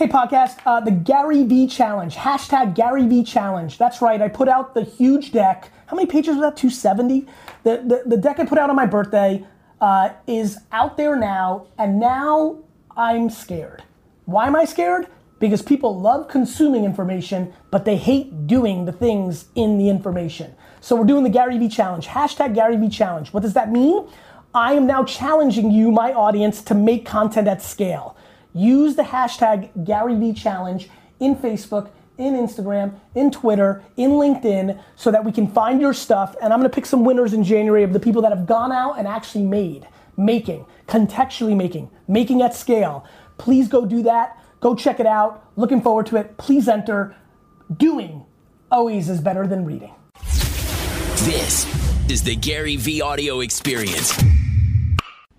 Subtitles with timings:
[0.00, 3.76] Hey, podcast, uh, the GaryVee Challenge, hashtag GaryVee Challenge.
[3.76, 5.70] That's right, I put out the huge deck.
[5.88, 6.56] How many pages was that?
[6.56, 7.26] 270?
[7.64, 9.44] The, the, the deck I put out on my birthday
[9.78, 12.60] uh, is out there now, and now
[12.96, 13.82] I'm scared.
[14.24, 15.06] Why am I scared?
[15.38, 20.54] Because people love consuming information, but they hate doing the things in the information.
[20.80, 23.34] So we're doing the GaryVee Challenge, hashtag GaryVee Challenge.
[23.34, 24.08] What does that mean?
[24.54, 28.16] I am now challenging you, my audience, to make content at scale.
[28.52, 30.88] Use the hashtag GaryVee Challenge
[31.18, 36.34] in Facebook, in Instagram, in Twitter, in LinkedIn, so that we can find your stuff.
[36.42, 38.98] And I'm gonna pick some winners in January of the people that have gone out
[38.98, 43.04] and actually made, making, contextually making, making at scale.
[43.38, 44.38] Please go do that.
[44.60, 45.44] Go check it out.
[45.56, 46.36] Looking forward to it.
[46.36, 47.16] Please enter.
[47.74, 48.24] Doing
[48.70, 49.94] always is better than reading.
[51.24, 51.66] This
[52.10, 54.39] is the GaryVee audio experience.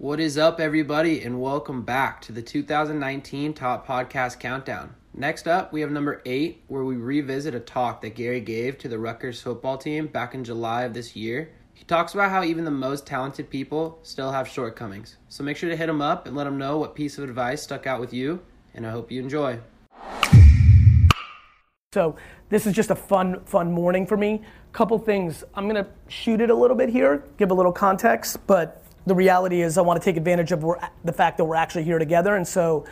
[0.02, 4.96] What is up, everybody, and welcome back to the 2019 Top Podcast Countdown.
[5.14, 8.88] Next up, we have number eight, where we revisit a talk that Gary gave to
[8.88, 11.52] the Rutgers football team back in July of this year.
[11.75, 15.17] He talks about how even the most talented people still have shortcomings.
[15.30, 17.62] So make sure to hit him up and let him know what piece of advice
[17.62, 18.42] stuck out with you,
[18.73, 19.59] and I hope you enjoy.
[21.94, 22.16] So
[22.50, 24.42] this is just a fun, fun morning for me.
[24.72, 25.44] Couple things.
[25.53, 29.61] I'm gonna shoot it a little bit here, give a little context, but the reality
[29.61, 30.66] is I want to take advantage of
[31.03, 32.85] the fact that we're actually here together, and so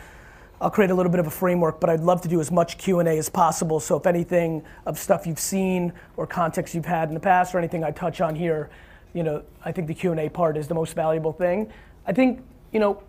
[0.60, 1.80] I'll create a little bit of a framework.
[1.80, 3.80] But I'd love to do as much Q and A as possible.
[3.80, 7.58] So if anything of stuff you've seen or context you've had in the past or
[7.58, 8.70] anything I touch on here,
[9.12, 11.72] you know, I think the Q and A part is the most valuable thing.
[12.06, 13.02] I think, you know,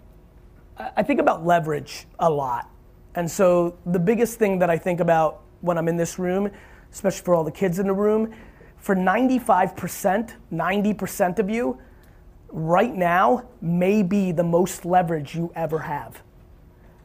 [0.78, 2.70] I think about leverage a lot,
[3.16, 6.50] and so the biggest thing that I think about when I'm in this room,
[6.92, 8.34] especially for all the kids in the room,
[8.78, 11.78] for 95%, 90% of you,
[12.52, 16.22] right now may be the most leverage you ever have.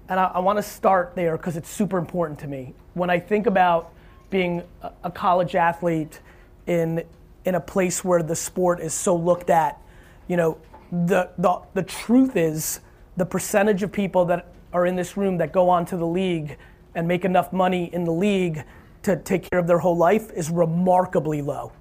[0.08, 2.74] And I, I want to start there because it's super important to me.
[2.94, 3.92] When I think about
[4.30, 6.20] being a, a college athlete
[6.66, 7.04] in,
[7.44, 9.80] in a place where the sport is so looked at,
[10.28, 10.58] you know,
[10.90, 12.80] the, the, the truth is
[13.16, 16.58] the percentage of people that are in this room that go on to the league
[16.94, 18.64] and make enough money in the league
[19.02, 21.72] to take care of their whole life is remarkably low.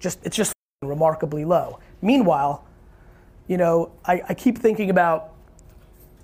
[0.00, 1.78] Just it's just remarkably low.
[2.02, 2.64] Meanwhile,
[3.48, 5.34] you know, I, I keep thinking about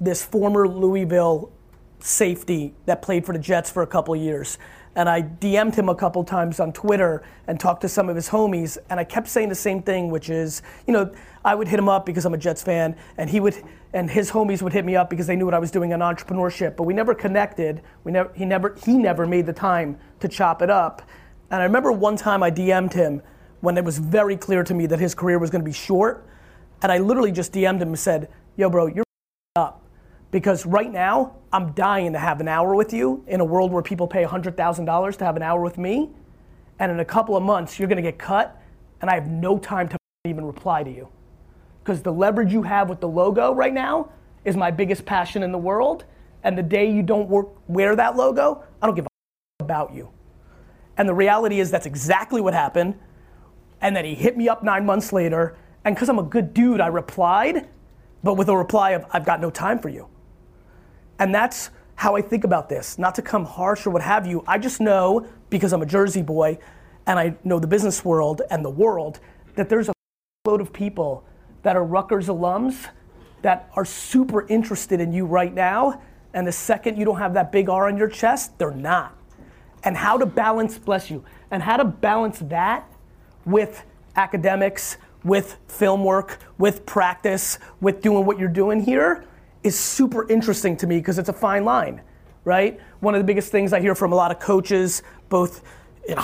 [0.00, 1.50] this former Louisville
[1.98, 4.58] safety that played for the Jets for a couple years.
[4.96, 8.28] And I DM'd him a couple times on Twitter and talked to some of his
[8.28, 8.78] homies.
[8.90, 11.12] And I kept saying the same thing, which is, you know,
[11.44, 13.56] I would hit him up because I'm a Jets fan, and he would,
[13.92, 16.00] and his homies would hit me up because they knew what I was doing in
[16.00, 16.76] entrepreneurship.
[16.76, 17.82] But we never connected.
[18.04, 21.02] We never, he never, he never made the time to chop it up.
[21.50, 23.20] And I remember one time I DM'd him
[23.60, 26.24] when it was very clear to me that his career was going to be short,
[26.82, 29.04] and I literally just DM'd him and said, "Yo, bro, you're
[29.56, 29.82] up."
[30.30, 33.82] Because right now, I'm dying to have an hour with you in a world where
[33.82, 36.10] people pay $100,000 to have an hour with me.
[36.78, 38.60] And in a couple of months, you're gonna get cut,
[39.00, 41.08] and I have no time to even reply to you
[41.84, 44.08] because the leverage you have with the logo right now
[44.44, 46.04] is my biggest passion in the world.
[46.42, 49.08] And the day you don't work, wear that logo, I don't give a
[49.62, 50.10] about you.
[50.96, 52.98] And the reality is that's exactly what happened.
[53.80, 56.80] And then he hit me up nine months later, and because I'm a good dude,
[56.80, 57.68] I replied,
[58.22, 60.08] but with a reply of, I've got no time for you.
[61.18, 62.98] And that's how I think about this.
[62.98, 64.42] Not to come harsh or what have you.
[64.46, 66.58] I just know, because I'm a Jersey boy,
[67.06, 69.20] and I know the business world and the world,
[69.56, 69.92] that there's a
[70.46, 71.24] load of people
[71.62, 72.88] that are Rutgers alums
[73.42, 76.00] that are super interested in you right now.
[76.32, 79.16] And the second you don't have that big R on your chest, they're not.
[79.84, 82.90] And how to balance, bless you, and how to balance that
[83.44, 83.84] with
[84.16, 89.24] academics, with film work, with practice, with doing what you're doing here
[89.62, 92.00] is super interesting to me because it's a fine line,
[92.44, 92.78] right?
[93.00, 95.62] One of the biggest things I hear from a lot of coaches, both
[96.06, 96.18] in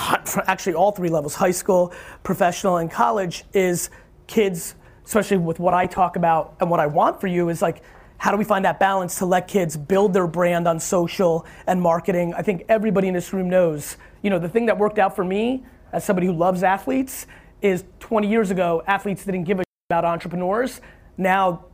[0.46, 3.88] actually all three levels high school, professional, and college is
[4.26, 4.74] kids
[5.10, 7.82] especially with what I talk about and what I want for you is like,
[8.18, 11.82] how do we find that balance to let kids build their brand on social and
[11.82, 12.32] marketing?
[12.34, 15.24] I think everybody in this room knows, you know, the thing that worked out for
[15.24, 17.26] me as somebody who loves athletes
[17.62, 20.80] is 20 years ago, athletes didn't give a about entrepreneurs.
[21.16, 21.64] Now,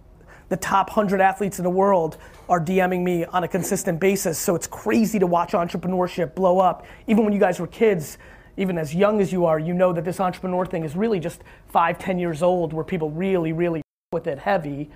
[0.49, 2.17] the top 100 athletes in the world
[2.49, 4.39] are DMing me on a consistent basis.
[4.39, 6.87] So it's crazy to watch entrepreneurship blow up.
[7.09, 8.17] Even when you guys were kids,
[8.57, 11.43] even as young as you are, you know that this entrepreneur thing is really just
[11.69, 13.83] five, ten years old where people really, really
[14.13, 14.89] with it heavy.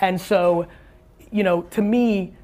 [0.00, 0.66] And so,
[1.30, 2.34] you know, to me,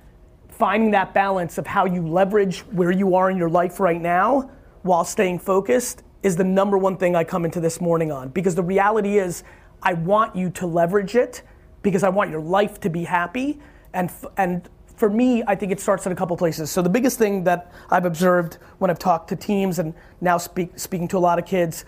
[0.49, 4.51] finding that balance of how you leverage where you are in your life right now
[4.83, 8.31] while staying focused is the number one thing I come into this morning on.
[8.31, 9.45] Because the reality is,
[9.83, 11.43] I want you to leverage it
[11.83, 13.61] because I want your life to be happy.
[13.93, 16.71] And, and for me, I think it starts in a couple places.
[16.71, 19.93] So the biggest thing that I've observed when I've talked to teams and
[20.23, 21.85] now speak, speaking to a lot of kids,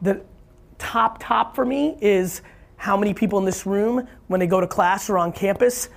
[0.00, 0.22] the
[0.78, 2.42] top top for me is
[2.76, 5.88] how many people in this room, when they go to class or on campus,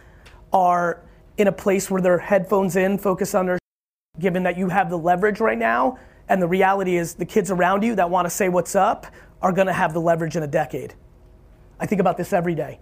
[0.52, 1.00] are
[1.38, 3.60] in a place where they're headphones in, focus on their
[4.20, 5.98] given that you have the leverage right now,
[6.30, 9.08] and the reality is the kids around you that want to say what's up
[9.42, 10.96] are going to have the leverage in a decade.
[11.80, 12.80] I think about this every day.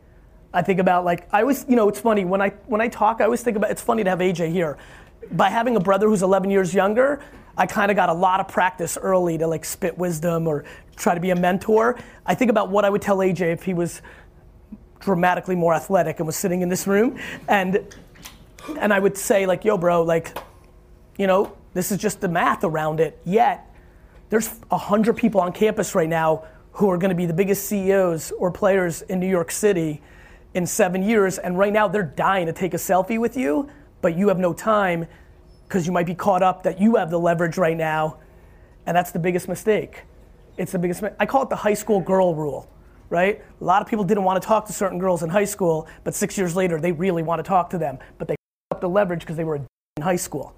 [0.54, 3.22] I think about like I always, you know, it's funny when I when I talk,
[3.22, 3.72] I always think about.
[3.72, 4.78] It's funny to have AJ here.
[5.32, 7.22] By having a brother who's 11 years younger,
[7.58, 10.66] I kind of got a lot of practice early to like spit wisdom or
[10.96, 11.98] try to be a mentor.
[12.26, 14.02] I think about what I would tell AJ if he was
[15.00, 17.18] dramatically more athletic and was sitting in this room,
[17.48, 17.88] and
[18.78, 20.38] and I would say like, "Yo, bro, like,
[21.18, 23.68] you know, this is just the math around it." Yet,
[24.30, 27.66] there's a hundred people on campus right now who are going to be the biggest
[27.66, 30.02] CEOs or players in New York City
[30.54, 33.70] in seven years, and right now they're dying to take a selfie with you,
[34.02, 35.06] but you have no time
[35.68, 38.18] because you might be caught up that you have the leverage right now,
[38.86, 40.04] and that's the biggest mistake.
[40.58, 41.04] It's the biggest.
[41.20, 42.70] I call it the high school girl rule,
[43.10, 43.42] right?
[43.60, 46.14] A lot of people didn't want to talk to certain girls in high school, but
[46.14, 48.36] six years later they really want to talk to them, but they
[48.72, 49.68] up the leverage because they were in
[50.02, 50.54] high school.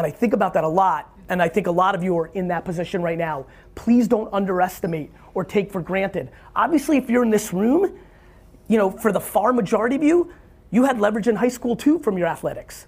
[0.00, 2.28] And I think about that a lot, and I think a lot of you are
[2.28, 3.44] in that position right now.
[3.74, 6.30] Please don't underestimate or take for granted.
[6.56, 7.98] Obviously, if you're in this room
[8.70, 10.32] you know, for the far majority of you,
[10.70, 12.86] you had leverage in high school too from your athletics.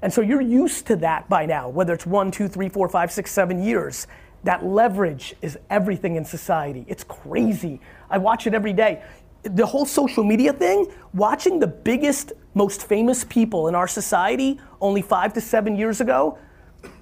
[0.00, 3.12] And so you're used to that by now, whether it's one, two, three, four, five,
[3.12, 4.08] six, seven years.
[4.42, 6.86] That leverage is everything in society.
[6.88, 7.80] It's crazy.
[8.10, 9.04] I watch it every day.
[9.42, 15.00] The whole social media thing, watching the biggest, most famous people in our society only
[15.00, 16.36] five to seven years ago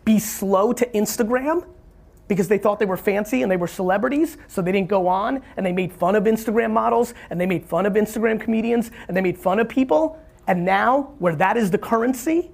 [0.04, 1.66] be slow to Instagram
[2.28, 5.42] because they thought they were fancy and they were celebrities, so they didn't go on
[5.56, 9.16] and they made fun of Instagram models and they made fun of Instagram comedians and
[9.16, 10.20] they made fun of people.
[10.46, 12.50] And now, where that is the currency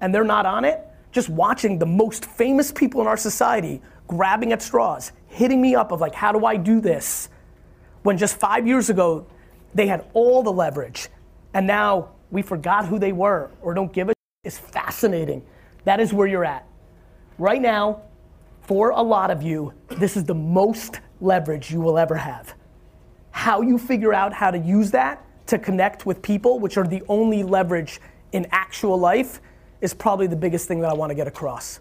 [0.00, 4.52] and they're not on it, just watching the most famous people in our society grabbing
[4.52, 7.28] at straws, hitting me up of like, how do I do this?
[8.02, 9.26] When just five years ago,
[9.74, 11.08] they had all the leverage.
[11.54, 14.12] And now we forgot who they were or don't give a
[14.44, 15.44] is fascinating.
[15.84, 16.66] That is where you're at.
[17.38, 18.02] Right now,
[18.62, 22.54] for a lot of you, this is the most leverage you will ever have.
[23.32, 27.02] How you figure out how to use that to connect with people, which are the
[27.08, 28.00] only leverage
[28.32, 29.40] in actual life,
[29.80, 31.80] is probably the biggest thing that I want to get across.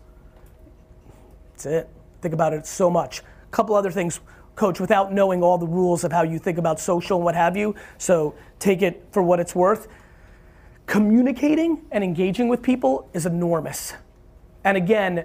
[1.51, 1.89] That's it.
[2.21, 3.19] Think about it so much.
[3.19, 4.19] A couple other things,
[4.55, 7.55] coach, without knowing all the rules of how you think about social and what have
[7.55, 9.87] you, so take it for what it's worth.
[10.89, 13.94] Communicating and engaging with people is enormous.
[14.63, 15.24] And again,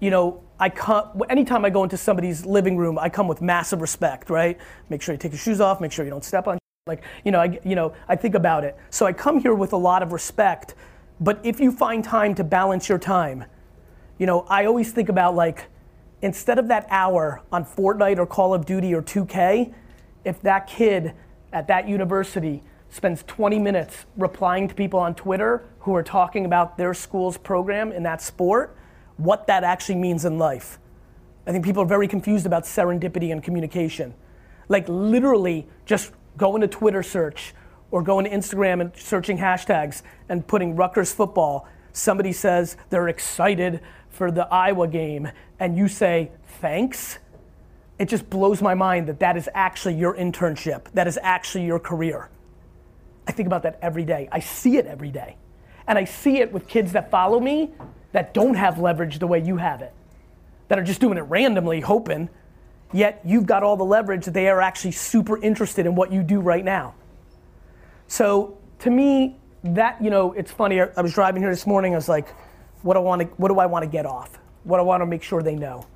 [0.00, 3.80] you know, I come, anytime I go into somebody's living room, I come with massive
[3.80, 4.58] respect, right?
[4.88, 6.58] Make sure you take your shoes off, make sure you don't step on,
[6.88, 8.76] like, you know, I, you know, I think about it.
[8.90, 10.74] So I come here with a lot of respect,
[11.20, 13.44] but if you find time to balance your time,
[14.18, 15.68] you know, I always think about like,
[16.22, 19.72] instead of that hour on Fortnite or Call of Duty or 2K,
[20.24, 21.14] if that kid
[21.52, 22.64] at that university
[22.94, 27.90] spends 20 minutes replying to people on Twitter who are talking about their school's program
[27.90, 28.76] in that sport,
[29.16, 30.78] what that actually means in life.
[31.44, 34.14] I think people are very confused about serendipity and communication.
[34.68, 37.52] Like literally just going to Twitter search
[37.90, 41.66] or going to Instagram and searching hashtags and putting Rutgers football.
[41.92, 47.18] Somebody says they're excited for the Iowa game and you say thanks.
[47.98, 50.84] It just blows my mind that that is actually your internship.
[50.92, 52.30] That is actually your career.
[53.26, 54.28] I think about that every day.
[54.30, 55.36] I see it every day.
[55.86, 57.72] And I see it with kids that follow me
[58.12, 59.92] that don't have leverage the way you have it,
[60.68, 62.28] that are just doing it randomly, hoping,
[62.92, 66.22] yet you've got all the leverage that they are actually super interested in what you
[66.22, 66.94] do right now.
[68.06, 71.96] So to me, that, you know, it's funny, I was driving here this morning, I
[71.96, 72.28] was like,
[72.82, 74.38] what, do I wanna, what do I want to get off?
[74.62, 75.86] What do I want to make sure they know?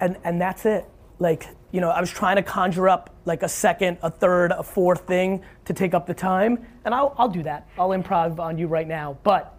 [0.00, 0.88] And, and that's it.
[1.22, 4.64] Like, you know, I was trying to conjure up like a second, a third, a
[4.64, 7.68] fourth thing to take up the time, and I'll, I'll do that.
[7.78, 9.16] I'll improv on you right now.
[9.22, 9.56] But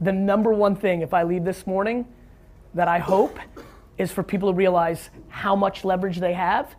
[0.00, 2.06] the number one thing, if I leave this morning,
[2.72, 3.38] that I hope
[3.98, 6.74] is for people to realize how much leverage they have,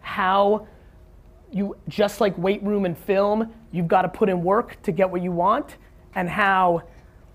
[0.00, 0.66] how
[1.52, 5.08] you, just like weight room and film, you've got to put in work to get
[5.08, 5.76] what you want,
[6.16, 6.82] and how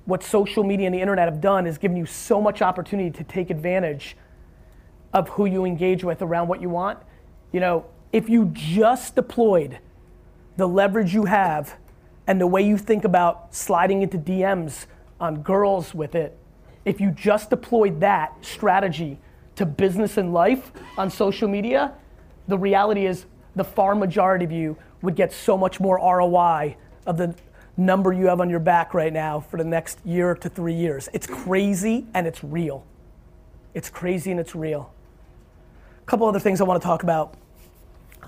[0.03, 3.23] what social media and the internet have done is given you so much opportunity to
[3.23, 4.17] take advantage
[5.15, 6.99] of who you engage with around what you want.
[7.53, 9.79] You know, if you just deployed
[10.57, 11.77] the leverage you have
[12.27, 14.87] and the way you think about sliding into DMs
[15.21, 16.37] on girls with it,
[16.83, 19.17] if you just deployed that strategy
[19.55, 21.93] to business and life on social media,
[22.49, 27.17] the reality is the far majority of you would get so much more ROI of
[27.17, 27.33] the
[27.77, 31.07] number you have on your back right now for the next year to three years.
[31.13, 32.85] It's crazy and it's real.
[33.73, 34.91] It's crazy and it's real.
[36.05, 37.35] Couple other things I want to talk about.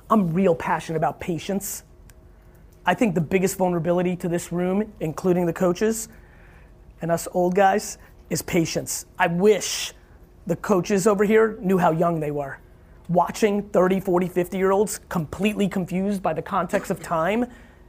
[0.10, 1.84] I'm real passionate about patience.
[2.86, 6.08] I think the biggest vulnerability to this room, including the coaches
[7.02, 7.98] and us old guys,
[8.30, 9.06] is patience.
[9.20, 9.94] I wish
[10.48, 12.60] the coaches over here knew how young they were.
[13.10, 17.46] Watching 30, 40, 50 year olds completely confused by the context of time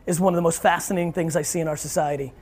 [0.06, 2.32] is one of the most fascinating things I see in our society.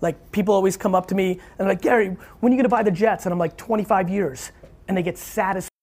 [0.00, 2.68] Like people always come up to me and they're like, Gary, when are you gonna
[2.68, 3.26] buy the Jets?
[3.26, 4.52] And I'm like, 25 years.
[4.88, 5.73] And they get satisfied.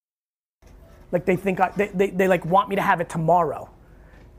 [1.12, 3.70] Like they think I, they, they, they like want me to have it tomorrow.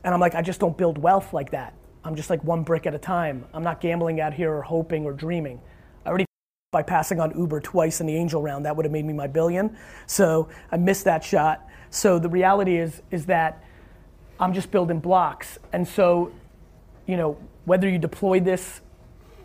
[0.03, 1.73] And I'm like, I just don't build wealth like that.
[2.03, 3.45] I'm just like one brick at a time.
[3.53, 5.61] I'm not gambling out here or hoping or dreaming.
[6.05, 6.25] I already
[6.71, 9.27] by passing on Uber twice in the angel round, that would have made me my
[9.27, 9.77] billion.
[10.07, 11.67] So I missed that shot.
[11.91, 13.63] So the reality is is that
[14.39, 15.59] I'm just building blocks.
[15.71, 16.33] And so,
[17.05, 18.81] you know, whether you deploy this,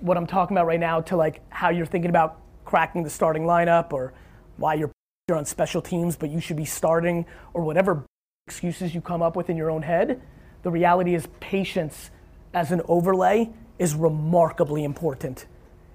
[0.01, 3.45] what I'm talking about right now, to like how you're thinking about cracking the starting
[3.45, 4.15] lineup or
[4.57, 4.91] why you're
[5.37, 8.05] on special teams, but you should be starting or whatever
[8.47, 10.23] excuses you come up with in your own head,
[10.63, 12.11] the reality is patience
[12.55, 15.47] as an overlay is remarkably important.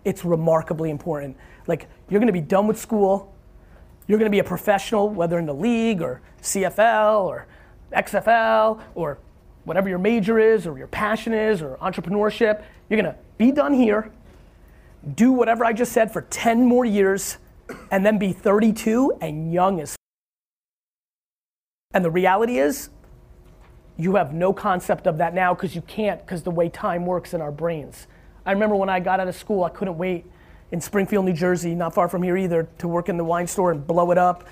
[0.05, 1.35] It's remarkably important.
[1.65, 3.33] Like, you're gonna be done with school,
[4.07, 7.47] you're gonna be a professional, whether in the league or CFL or
[7.91, 9.17] XFL or
[9.63, 12.63] whatever your major is or your passion is or entrepreneurship.
[12.87, 14.11] You're gonna be done here,
[15.15, 17.37] do whatever I just said for 10 more years,
[17.91, 19.95] and then be 32 and young as.
[21.93, 22.89] And the reality is,
[23.97, 27.33] you have no concept of that now because you can't because the way time works
[27.33, 28.07] in our brains.
[28.45, 30.25] I remember when I got out of school, I couldn't wait
[30.71, 33.71] in Springfield, New Jersey, not far from here either, to work in the wine store
[33.71, 34.43] and blow it up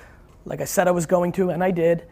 [0.46, 2.06] like I said I was going to, and I did.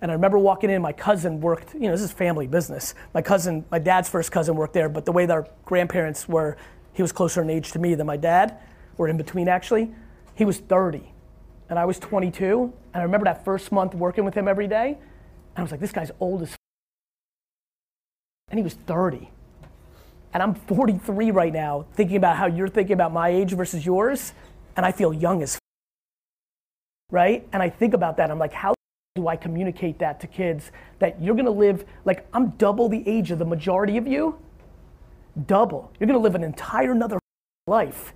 [0.00, 2.94] And I remember walking in, my cousin worked, you know, this is family business.
[3.14, 6.56] My cousin, my dad's first cousin worked there, but the way their grandparents were,
[6.92, 8.58] he was closer in age to me than my dad,
[8.98, 9.94] or in between actually.
[10.36, 11.02] He was 30,
[11.68, 12.72] and I was 22.
[12.94, 15.80] And I remember that first month working with him every day, and I was like,
[15.80, 16.54] this guy's old as
[18.48, 19.28] and he was 30.
[20.32, 24.34] And I'm 43 right now, thinking about how you're thinking about my age versus yours,
[24.76, 25.60] and I feel young as f-.
[27.10, 27.48] right?
[27.52, 28.30] And I think about that.
[28.30, 28.74] I'm like, how
[29.16, 33.30] do I communicate that to kids that you're gonna live like I'm double the age
[33.30, 34.38] of the majority of you?
[35.46, 35.90] Double.
[35.98, 37.18] You're gonna live an entire another
[37.66, 38.12] life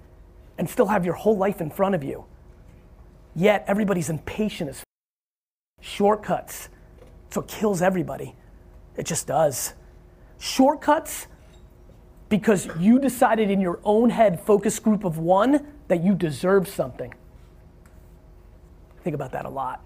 [0.60, 2.26] and still have your whole life in front of you.
[3.34, 4.84] Yet everybody's impatient as
[5.80, 6.68] shortcuts.
[7.26, 8.34] It's what kills everybody.
[8.94, 9.72] It just does
[10.38, 11.28] shortcuts
[12.28, 17.14] because you decided in your own head, focus group of one, that you deserve something.
[18.98, 19.82] I think about that a lot.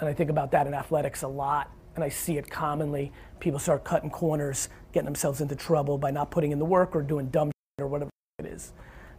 [0.00, 1.70] And I think about that in athletics a lot.
[1.96, 3.12] And I see it commonly.
[3.40, 7.02] People start cutting corners, getting themselves into trouble by not putting in the work or
[7.02, 8.72] doing dumb shit or whatever it is.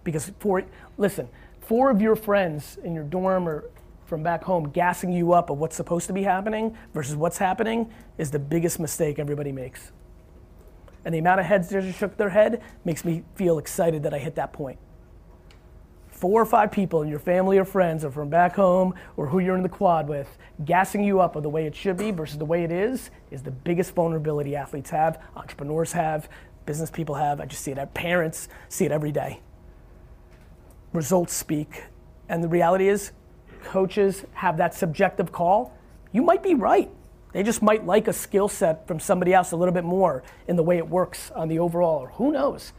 [0.05, 0.63] Because for
[0.97, 1.27] listen,
[1.59, 3.69] four of your friends in your dorm or
[4.05, 7.91] from back home gassing you up of what's supposed to be happening versus what's happening
[8.17, 9.91] is the biggest mistake everybody makes.
[11.03, 14.13] And the amount of heads that just shook their head makes me feel excited that
[14.13, 14.79] I hit that point.
[16.07, 19.39] Four or five people in your family or friends or from back home or who
[19.39, 22.37] you're in the quad with gassing you up of the way it should be versus
[22.37, 26.29] the way it is is the biggest vulnerability athletes have, entrepreneurs have,
[26.65, 27.41] business people have.
[27.41, 27.77] I just see it.
[27.77, 29.41] at Parents see it every day.
[30.95, 31.83] Results speak.
[32.29, 33.11] And the reality is,
[33.63, 35.75] coaches have that subjective call.
[36.11, 36.89] You might be right.
[37.33, 40.55] They just might like a skill set from somebody else a little bit more in
[40.55, 42.71] the way it works on the overall, or who knows?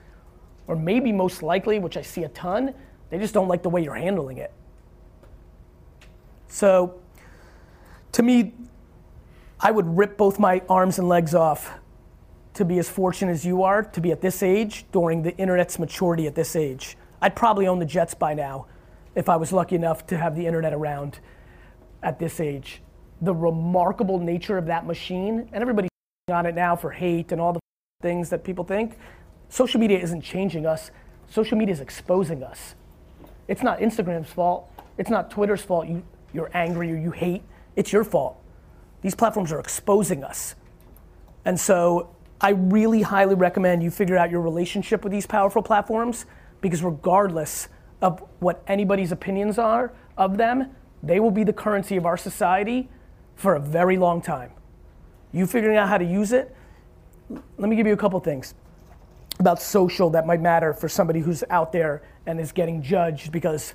[0.66, 2.72] Or maybe most likely, which I see a ton,
[3.10, 4.52] they just don't like the way you're handling it.
[6.48, 6.98] So,
[8.12, 8.54] to me,
[9.60, 11.74] I would rip both my arms and legs off
[12.54, 15.78] to be as fortunate as you are to be at this age during the internet's
[15.78, 16.96] maturity at this age.
[17.20, 18.66] I'd probably own the Jets by now
[19.14, 21.20] if I was lucky enough to have the internet around
[22.02, 22.82] at this age
[23.20, 25.90] the remarkable nature of that machine, and everybody's
[26.30, 27.60] on it now for hate and all the
[28.02, 28.98] things that people think.
[29.48, 30.90] Social media isn't changing us.
[31.28, 32.74] Social media is exposing us.
[33.48, 34.70] It's not Instagram's fault.
[34.98, 35.86] It's not Twitter's fault.
[35.86, 37.42] You, you're angry or you hate.
[37.76, 38.42] It's your fault.
[39.02, 40.56] These platforms are exposing us.
[41.44, 46.26] And so I really highly recommend you figure out your relationship with these powerful platforms
[46.60, 47.68] because regardless
[48.02, 50.70] of what anybody's opinions are of them,
[51.02, 52.88] they will be the currency of our society
[53.34, 54.50] for a very long time.
[55.32, 56.54] You figuring out how to use it,
[57.58, 58.54] let me give you a couple things
[59.38, 63.74] about social that might matter for somebody who's out there and is getting judged because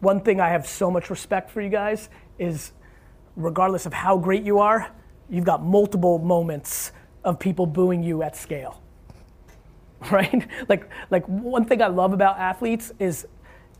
[0.00, 2.08] one thing I have so much respect for you guys
[2.38, 2.72] is
[3.36, 4.90] regardless of how great you are,
[5.28, 6.92] you've got multiple moments
[7.24, 8.82] of people booing you at scale.
[10.10, 10.48] right?
[10.68, 13.26] like, like one thing I love about athletes is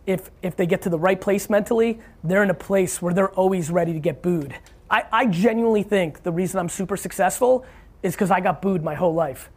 [0.06, 3.32] if, if they get to the right place mentally, they're in a place where they're
[3.32, 4.54] always ready to get booed.
[4.90, 7.64] I, I genuinely think the reason I'm super successful
[8.02, 9.50] is because I got booed my whole life.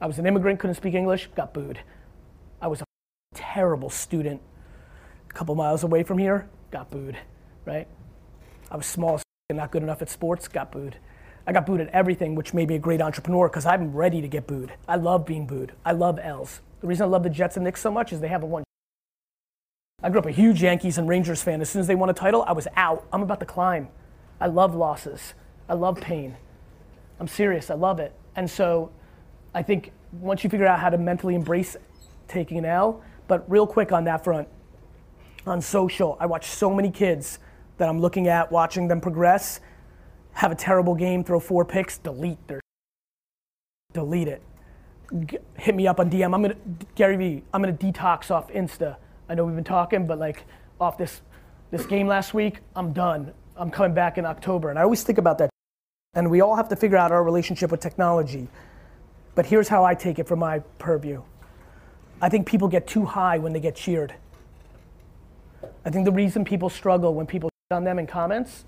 [0.00, 1.78] I was an immigrant, couldn't speak English, got booed.
[2.60, 2.84] I was a
[3.34, 4.40] terrible student,
[5.28, 7.16] a couple miles away from here, got booed,
[7.64, 7.86] right?
[8.70, 9.20] I was small
[9.52, 10.96] not good enough at sports, got booed.
[11.46, 14.28] I got booed at everything, which made me a great entrepreneur because I'm ready to
[14.28, 14.72] get booed.
[14.86, 15.72] I love being booed.
[15.84, 16.60] I love L's.
[16.80, 18.64] The reason I love the Jets and Knicks so much is they haven't won.
[20.02, 21.60] I grew up a huge Yankees and Rangers fan.
[21.60, 23.06] As soon as they won a title, I was out.
[23.12, 23.88] I'm about to climb.
[24.40, 25.34] I love losses.
[25.68, 26.36] I love pain.
[27.20, 27.70] I'm serious.
[27.70, 28.12] I love it.
[28.34, 28.90] And so
[29.54, 31.76] I think once you figure out how to mentally embrace
[32.28, 34.48] taking an L, but real quick on that front,
[35.46, 37.38] on social, I watch so many kids
[37.78, 39.60] that I'm looking at, watching them progress,
[40.32, 42.60] have a terrible game, throw four picks, delete their
[43.92, 44.42] delete it.
[45.26, 46.34] G- hit me up on DM.
[46.34, 46.56] I'm gonna
[46.94, 47.42] Gary Vee.
[47.52, 48.96] I'm gonna detox off Insta.
[49.28, 50.44] I know we've been talking, but like
[50.80, 51.20] off this
[51.70, 53.32] this game last week, I'm done.
[53.56, 55.50] I'm coming back in October, and I always think about that.
[56.14, 58.48] And we all have to figure out our relationship with technology.
[59.34, 61.22] But here's how I take it from my purview.
[62.20, 64.14] I think people get too high when they get cheered.
[65.84, 68.64] I think the reason people struggle when people on them in comments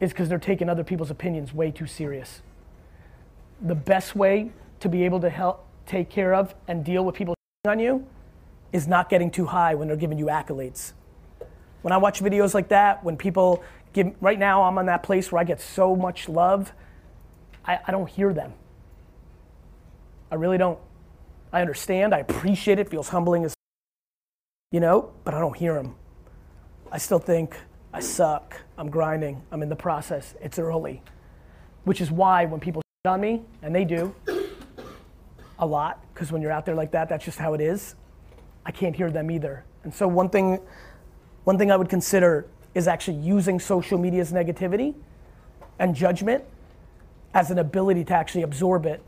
[0.00, 2.42] is because they're taking other people's opinions way too serious.
[3.60, 7.34] The best way to be able to help take care of and deal with people
[7.66, 8.06] on you
[8.72, 10.92] is not getting too high when they're giving you accolades.
[11.82, 15.30] When I watch videos like that, when people give, right now I'm on that place
[15.30, 16.72] where I get so much love,
[17.64, 18.52] I, I don't hear them.
[20.30, 20.78] I really don't.
[21.52, 23.54] I understand, I appreciate it, feels humbling as,
[24.70, 25.96] you know, but I don't hear them.
[26.92, 27.56] I still think
[27.92, 31.02] I suck, I'm grinding, I'm in the process, it's early.
[31.84, 34.14] Which is why when people on me, and they do,
[35.58, 37.94] a lot, because when you're out there like that, that's just how it is,
[38.66, 39.64] I can't hear them either.
[39.84, 40.60] And so one thing,
[41.44, 44.94] one thing I would consider is actually using social media's negativity
[45.78, 46.44] and judgment
[47.34, 49.02] as an ability to actually absorb it,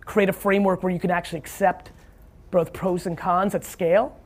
[0.00, 1.92] create a framework where you can actually accept
[2.50, 4.18] both pros and cons at scale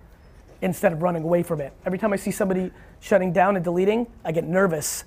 [0.61, 1.73] instead of running away from it.
[1.87, 5.05] Every time I see somebody shutting down and deleting, I get nervous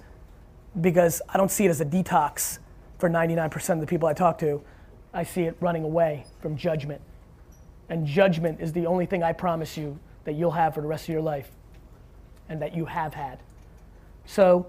[0.79, 2.59] because I don't see it as a detox
[2.97, 4.61] for 99% of the people I talk to.
[5.13, 7.01] I see it running away from judgment.
[7.89, 11.05] And judgment is the only thing I promise you that you'll have for the rest
[11.05, 11.51] of your life
[12.47, 13.39] and that you have had.
[14.25, 14.67] So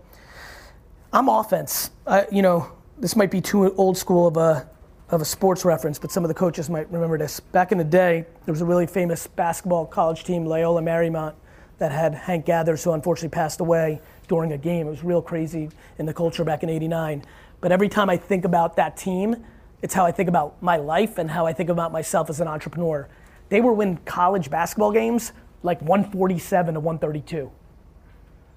[1.12, 1.90] I'm offense.
[2.06, 4.68] I, you know, this might be too old school of a,
[5.12, 7.38] of a sports reference, but some of the coaches might remember this.
[7.38, 11.34] Back in the day, there was a really famous basketball college team, Loyola Marymount,
[11.78, 14.86] that had Hank Gathers, who unfortunately passed away during a game.
[14.86, 17.24] It was real crazy in the culture back in 89.
[17.60, 19.36] But every time I think about that team,
[19.82, 22.48] it's how I think about my life and how I think about myself as an
[22.48, 23.06] entrepreneur.
[23.50, 27.50] They were winning college basketball games like 147 to 132.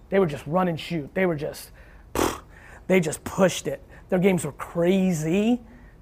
[0.10, 1.14] They were just run and shoot.
[1.16, 1.72] They were just,
[2.88, 3.84] they just pushed it.
[4.08, 5.60] Their games were crazy.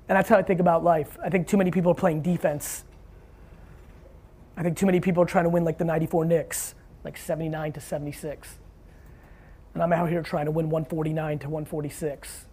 [0.09, 1.17] And that's how I think about life.
[1.23, 2.83] I think too many people are playing defense.
[4.57, 7.73] I think too many people are trying to win like the 94 Knicks, like 79
[7.73, 8.57] to 76.
[9.73, 12.45] And I'm out here trying to win 149 to 146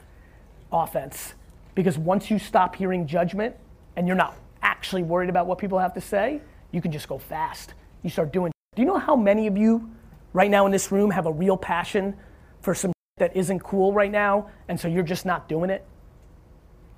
[0.73, 1.35] offense.
[1.75, 3.57] Because once you stop hearing judgment
[3.97, 6.41] and you're not actually worried about what people have to say,
[6.73, 7.75] you can just go fast.
[8.03, 8.53] You start doing.
[8.75, 9.91] Do you know how many of you
[10.33, 12.17] right now in this room have a real passion
[12.61, 15.85] for some that isn't cool right now, and so you're just not doing it?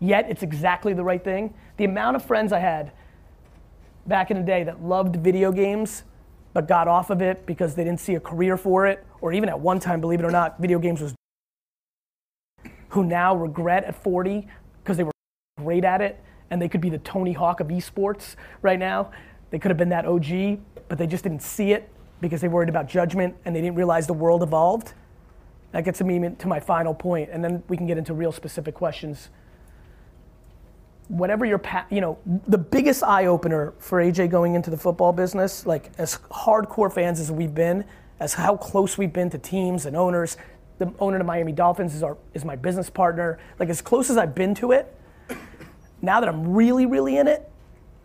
[0.02, 1.54] Yet it's exactly the right thing.
[1.76, 2.90] The amount of friends I had
[4.04, 6.02] back in the day that loved video games
[6.52, 9.48] but got off of it because they didn't see a career for it, or even
[9.48, 11.14] at one time, believe it or not, video games was
[12.88, 14.48] who now regret at 40
[14.82, 15.12] because they were
[15.58, 19.12] great at it and they could be the Tony Hawk of esports right now.
[19.50, 21.88] They could have been that OG, but they just didn't see it
[22.20, 24.94] because they worried about judgment and they didn't realize the world evolved.
[25.70, 28.74] That gets me to my final point, and then we can get into real specific
[28.74, 29.30] questions.
[31.12, 32.16] Whatever your, pa- you know,
[32.48, 37.20] the biggest eye opener for AJ going into the football business, like as hardcore fans
[37.20, 37.84] as we've been,
[38.18, 40.38] as how close we've been to teams and owners.
[40.78, 43.38] The owner of Miami Dolphins is our is my business partner.
[43.58, 44.98] Like as close as I've been to it,
[46.00, 47.46] now that I'm really, really in it,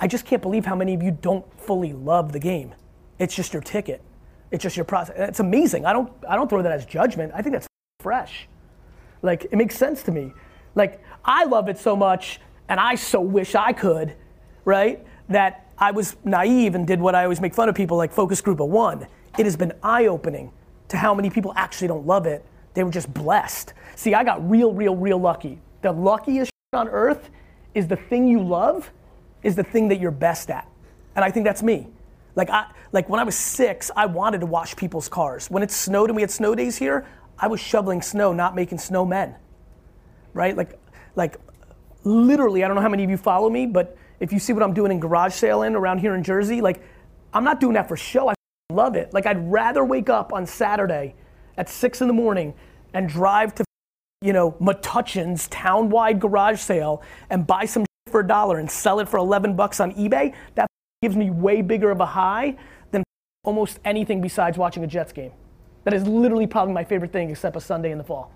[0.02, 2.76] I just can't believe how many of you don't fully love the game.
[3.20, 4.02] It's just your ticket.
[4.52, 5.16] It's just your process.
[5.18, 5.86] It's amazing.
[5.86, 7.32] I don't I don't throw that as judgment.
[7.34, 7.68] I think that's
[8.00, 8.48] fresh.
[9.22, 10.34] Like it makes sense to me.
[10.76, 14.16] Like I love it so much and I so wish I could,
[14.66, 15.06] right?
[15.30, 18.42] That I was naive and did what I always make fun of people like focus
[18.42, 19.08] group of one.
[19.38, 20.52] It has been eye-opening
[20.90, 22.44] to how many people actually don't love it.
[22.74, 23.74] They were just blessed.
[23.96, 25.60] See, I got real, real, real lucky.
[25.82, 27.30] The luckiest on earth
[27.74, 28.92] is the thing you love
[29.44, 30.68] is the thing that you're best at.
[31.16, 31.88] And I think that's me.
[32.36, 35.50] Like I like when I was six, I wanted to wash people's cars.
[35.50, 37.06] When it snowed and we had snow days here,
[37.40, 39.36] I was shoveling snow, not making snowmen.
[40.34, 40.56] Right?
[40.56, 40.80] Like
[41.16, 41.38] like
[42.08, 44.64] literally, I don't know how many of you follow me, but if you see what
[44.64, 46.82] I'm doing in garage sale in around here in Jersey, like
[47.34, 48.30] I'm not doing that for show.
[48.30, 48.34] I
[48.72, 49.14] love it.
[49.14, 51.16] Like I'd rather wake up on Saturday
[51.58, 52.54] at six in the morning
[52.94, 53.66] and drive to
[54.22, 59.10] you know Metuchen's town-wide garage sale and buy some for a dollar and sell it
[59.10, 60.34] for 11 bucks on eBay.
[60.56, 60.68] That
[61.02, 62.56] gives me way bigger of a high
[62.92, 63.04] than
[63.44, 65.32] almost anything besides watching a Jets game.
[65.84, 68.32] That is literally probably my favorite thing except a Sunday in the fall.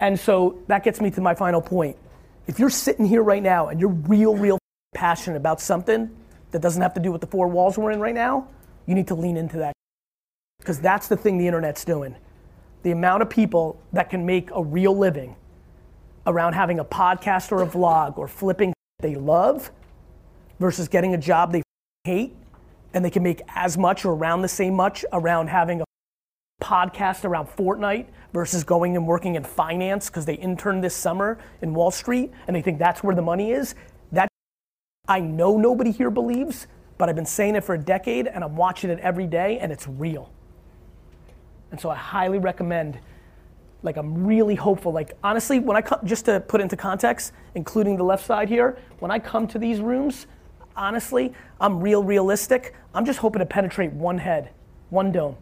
[0.00, 1.96] And so that gets me to my final point.
[2.46, 4.58] If you're sitting here right now and you're real, real
[4.94, 6.10] passionate about something
[6.50, 8.48] that doesn't have to do with the four walls we're in right now,
[8.86, 9.72] you need to lean into that.
[10.58, 12.16] Because that's the thing the internet's doing.
[12.82, 15.36] The amount of people that can make a real living
[16.26, 19.70] around having a podcast or a vlog or flipping they love
[20.60, 21.62] versus getting a job they
[22.04, 22.34] hate
[22.94, 25.84] and they can make as much or around the same much around having a
[26.62, 31.74] podcast around Fortnite versus going and working in finance because they interned this summer in
[31.74, 33.74] Wall Street and they think that's where the money is.
[34.12, 34.28] That
[35.08, 38.56] I know nobody here believes, but I've been saying it for a decade and I'm
[38.56, 40.32] watching it every day and it's real.
[41.70, 42.98] And so I highly recommend
[43.82, 44.92] like I'm really hopeful.
[44.92, 48.78] Like honestly, when I come, just to put into context, including the left side here,
[49.00, 50.26] when I come to these rooms,
[50.76, 52.74] honestly, I'm real realistic.
[52.94, 54.50] I'm just hoping to penetrate one head,
[54.90, 55.36] one dome.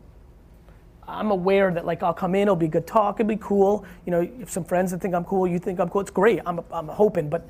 [1.10, 3.84] I'm aware that like I'll come in, it'll be good talk, it'll be cool.
[4.06, 6.40] You know, if some friends that think I'm cool, you think I'm cool, it's great.
[6.46, 7.48] I'm, I'm hoping, but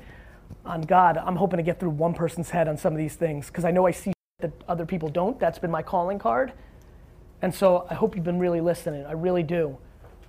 [0.65, 3.47] on God, I'm hoping to get through one person's head on some of these things
[3.47, 5.39] because I know I see that other people don't.
[5.39, 6.53] That's been my calling card.
[7.41, 9.05] And so I hope you've been really listening.
[9.05, 9.77] I really do.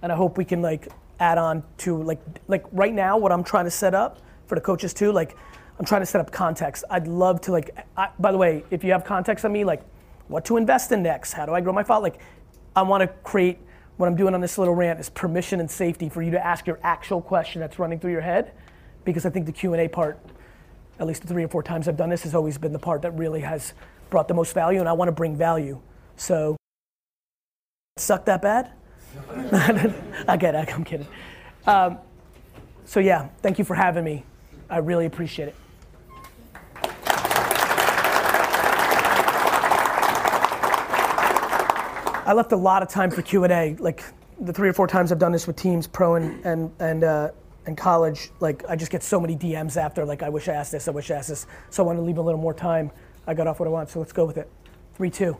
[0.03, 0.89] And I hope we can like
[1.21, 4.61] add on to like like right now what I'm trying to set up for the
[4.61, 5.37] coaches too, like
[5.79, 6.85] I'm trying to set up context.
[6.91, 7.71] I'd love to like.
[7.97, 9.83] I, by the way, if you have context on me, like
[10.29, 12.19] what to invest in next, how do I grow my file, like
[12.75, 13.59] I want to create.
[13.99, 16.67] What I'm doing on this little rant is permission and safety for you to ask
[16.67, 18.53] your actual question that's running through your head,
[19.05, 20.19] because I think the Q and A part,
[20.99, 23.03] at least the three or four times I've done this, has always been the part
[23.03, 23.75] that really has
[24.11, 25.81] brought the most value, and I want to bring value.
[26.17, 26.57] So,
[27.99, 28.73] suck that bad?
[30.27, 30.75] I get it.
[30.75, 31.07] I'm kidding.
[31.67, 31.99] Um,
[32.85, 34.25] so yeah, thank you for having me.
[34.69, 35.55] I really appreciate it.
[42.25, 43.75] I left a lot of time for Q&A.
[43.79, 44.05] Like
[44.41, 47.31] the three or four times I've done this with teams, pro and and and uh,
[47.67, 50.05] and college, like I just get so many DMs after.
[50.05, 51.47] Like I wish I asked this, I wish I asked this.
[51.71, 52.91] So I want to leave a little more time.
[53.27, 54.51] I got off what I want, so let's go with it.
[54.95, 55.37] Three, two.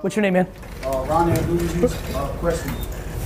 [0.00, 0.48] What's your name, man?
[0.82, 2.74] Uh, Abdulaziz, uh, question.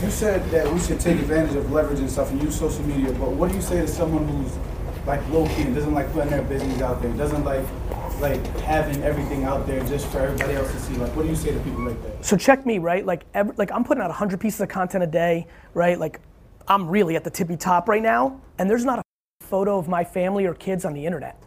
[0.02, 3.12] You said that we should take advantage of leverage and stuff and use social media,
[3.12, 4.52] but what do you say to someone who's
[5.06, 7.64] like low key and doesn't like putting their business out there, doesn't like
[8.20, 10.94] like having everything out there just for everybody else to see?
[10.94, 12.24] Like, what do you say to people like that?
[12.24, 13.04] So check me, right?
[13.04, 15.98] Like, every, like I'm putting out 100 pieces of content a day, right?
[15.98, 16.20] Like,
[16.68, 19.02] I'm really at the tippy top right now, and there's not a
[19.44, 21.40] photo of my family or kids on the internet.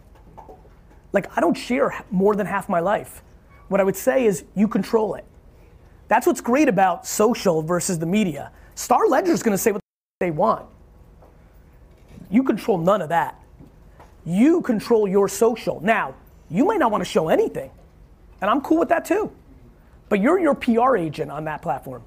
[1.12, 3.22] Like, I don't share more than half my life.
[3.68, 5.24] What I would say is, you control it.
[6.08, 8.50] That's what's great about social versus the media.
[8.74, 9.80] Star Ledger is going to say what
[10.20, 10.66] they want.
[12.30, 13.40] You control none of that.
[14.24, 15.80] You control your social.
[15.80, 16.14] Now,
[16.50, 17.70] you might not want to show anything,
[18.40, 19.32] and I'm cool with that too.
[20.08, 22.02] But you're your PR agent on that platform.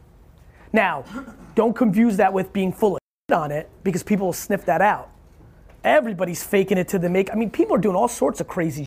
[0.73, 1.05] Now,
[1.55, 4.81] don't confuse that with being full of shit on it because people will sniff that
[4.81, 5.09] out.
[5.83, 7.31] Everybody's faking it to the make.
[7.31, 8.85] I mean, people are doing all sorts of crazy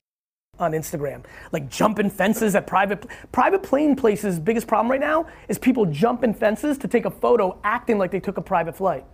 [0.59, 4.39] on Instagram, like jumping fences at private private plane places.
[4.39, 8.21] Biggest problem right now is people jumping fences to take a photo, acting like they
[8.21, 9.05] took a private flight.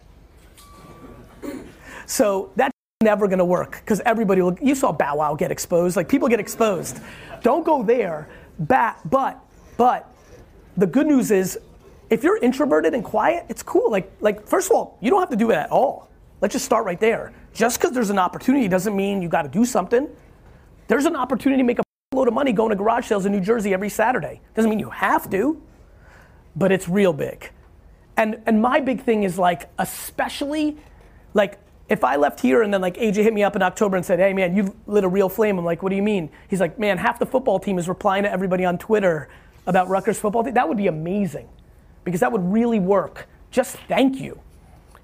[2.07, 2.72] So that's
[3.03, 4.57] never gonna work because everybody will.
[4.63, 5.97] You saw Bow Wow get exposed.
[5.97, 7.01] Like people get exposed.
[7.43, 8.29] Don't go there.
[8.59, 9.41] Bat, but
[9.77, 10.09] but
[10.77, 11.59] the good news is,
[12.11, 13.91] if you're introverted and quiet, it's cool.
[13.91, 16.11] Like like first of all, you don't have to do it at all.
[16.41, 17.33] Let's just start right there.
[17.55, 20.09] Just because there's an opportunity doesn't mean you got to do something.
[20.89, 21.83] There's an opportunity to make a
[22.15, 24.41] load of money going to garage sales in New Jersey every Saturday.
[24.55, 25.63] Doesn't mean you have to,
[26.57, 27.51] but it's real big.
[28.17, 30.77] And and my big thing is like, especially,
[31.35, 31.59] like
[31.93, 34.19] if I left here and then like AJ hit me up in October and said,
[34.19, 36.79] "Hey man, you lit a real flame," I'm like, "What do you mean?" He's like,
[36.79, 39.29] "Man, half the football team is replying to everybody on Twitter
[39.67, 41.49] about Rutgers football team." That would be amazing,
[42.05, 43.29] because that would really work.
[43.51, 44.41] Just thank you.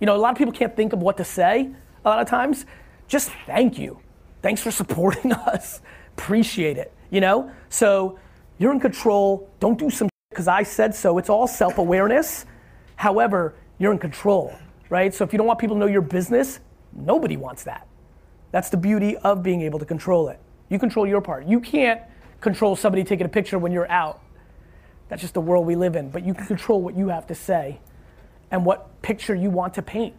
[0.01, 1.71] You know, a lot of people can't think of what to say
[2.05, 2.65] a lot of times.
[3.07, 3.99] Just thank you.
[4.43, 5.81] Thanks for supporting us.
[6.17, 6.93] Appreciate it.
[7.11, 7.51] You know?
[7.69, 8.19] So
[8.59, 9.51] you're in control.
[9.61, 11.19] Don't do some because I said so.
[11.19, 12.47] It's all self awareness.
[12.97, 14.55] However, you're in control,
[14.89, 15.15] right?
[15.15, 16.61] So if you don't want people to know your business,
[16.93, 17.87] nobody wants that.
[18.51, 20.41] That's the beauty of being able to control it.
[20.69, 21.47] You control your part.
[21.47, 22.01] You can't
[22.41, 24.21] control somebody taking a picture when you're out.
[25.09, 26.11] That's just the world we live in.
[26.11, 27.81] But you can control what you have to say
[28.51, 30.15] and what picture you want to paint.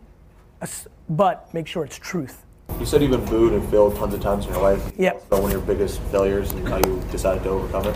[1.10, 2.46] But make sure it's truth.
[2.80, 4.92] You said you've been booed and failed tons of times in your life.
[4.98, 5.26] Yep.
[5.30, 7.96] So one of your biggest failures and how you decided to overcome it.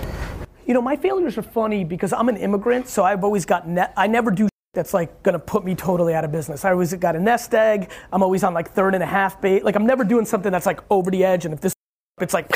[0.66, 3.94] You know, my failures are funny because I'm an immigrant, so I've always got net.
[3.98, 6.66] I never do that's like gonna put me totally out of business.
[6.66, 7.92] I always got a nest egg.
[8.12, 9.64] I'm always on like third and a half bait.
[9.64, 11.46] Like I'm never doing something that's like over the edge.
[11.46, 11.74] And if this,
[12.22, 12.52] it's like,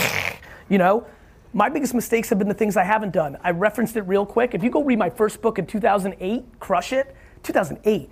[0.69, 1.05] you know,
[1.53, 3.37] my biggest mistakes have been the things I haven't done.
[3.43, 4.55] I referenced it real quick.
[4.55, 8.09] If you go read my first book in 2008, Crush It, 2008,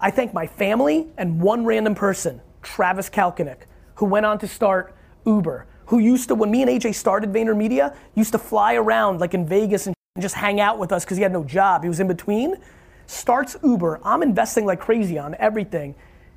[0.00, 3.62] I thank my family and one random person, Travis Kalanick,
[3.96, 4.94] who went on to start
[5.26, 9.34] Uber, who used to, when me and AJ started VaynerMedia, used to fly around like
[9.34, 11.82] in Vegas and just hang out with us because he had no job.
[11.82, 12.56] He was in between.
[13.10, 13.98] Starts Uber.
[14.04, 15.96] I'm investing like crazy on everything.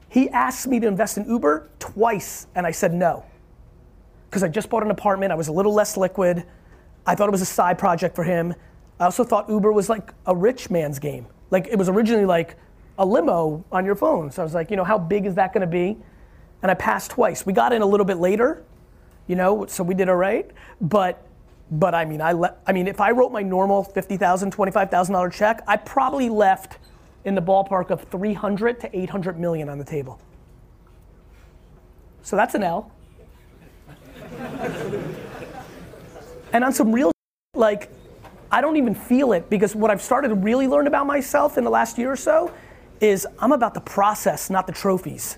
[0.10, 3.24] He asked me to invest in Uber twice, and I said no.
[4.28, 6.44] Because I just bought an apartment, I was a little less liquid.
[7.06, 8.56] I thought it was a side project for him.
[9.00, 11.28] I also thought Uber was like a rich man's game.
[11.52, 12.56] Like it was originally like
[12.98, 14.32] a limo on your phone.
[14.32, 15.96] So I was like, you know, how big is that gonna be?
[16.64, 17.46] And I passed twice.
[17.46, 18.64] We got in a little bit later,
[19.28, 20.50] you know, so we did all right.
[20.82, 21.24] But
[21.74, 24.92] but I mean, I le- I mean, if I wrote my normal fifty thousand, twenty-five
[24.92, 26.78] thousand dollar check, I probably left
[27.26, 30.20] in the ballpark of three hundred to eight hundred million on the table.
[32.22, 32.92] So that's an L.
[36.54, 37.12] and on some real,
[37.56, 37.90] like,
[38.52, 41.64] I don't even feel it because what I've started to really learn about myself in
[41.64, 42.54] the last year or so
[43.02, 45.38] is I'm about the process, not the trophies.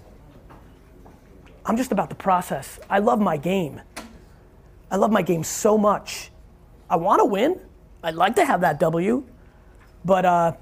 [1.65, 2.79] I'm just about the process.
[2.89, 3.81] I love my game.
[4.91, 6.31] I love my game so much.
[6.89, 7.59] I want to win.
[8.03, 9.23] I'd like to have that W,
[10.03, 10.53] but uh,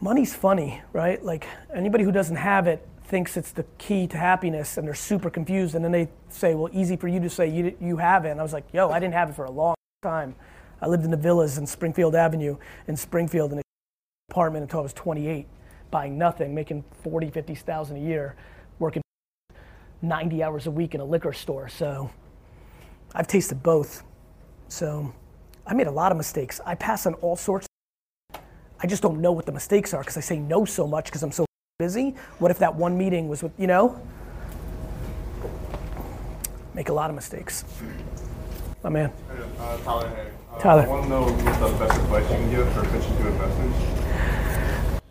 [0.00, 1.22] money's funny, right?
[1.24, 5.30] Like anybody who doesn't have it thinks it's the key to happiness, and they're super
[5.30, 5.74] confused.
[5.74, 8.40] And then they say, "Well, easy for you to say you you have it." And
[8.40, 10.36] I was like, "Yo, I didn't have it for a long time.
[10.80, 13.64] I lived in the villas in Springfield Avenue in Springfield in an
[14.30, 15.46] apartment until I was 28,
[15.90, 18.36] buying nothing, making 40, 50,000 a year,
[20.02, 21.68] 90 hours a week in a liquor store.
[21.68, 22.10] So
[23.14, 24.02] I've tasted both.
[24.68, 25.12] So
[25.66, 26.60] I made a lot of mistakes.
[26.64, 27.66] I pass on all sorts.
[28.82, 31.22] I just don't know what the mistakes are because I say no so much because
[31.22, 31.44] I'm so
[31.78, 32.14] busy.
[32.38, 34.00] What if that one meeting was with, you know?
[36.74, 37.64] Make a lot of mistakes.
[38.82, 39.12] My man.
[39.58, 40.30] Uh, Tyler, hey.
[40.50, 40.82] Uh, Tyler.
[40.82, 43.99] I want to know what the best advice you can give for pitching to investors.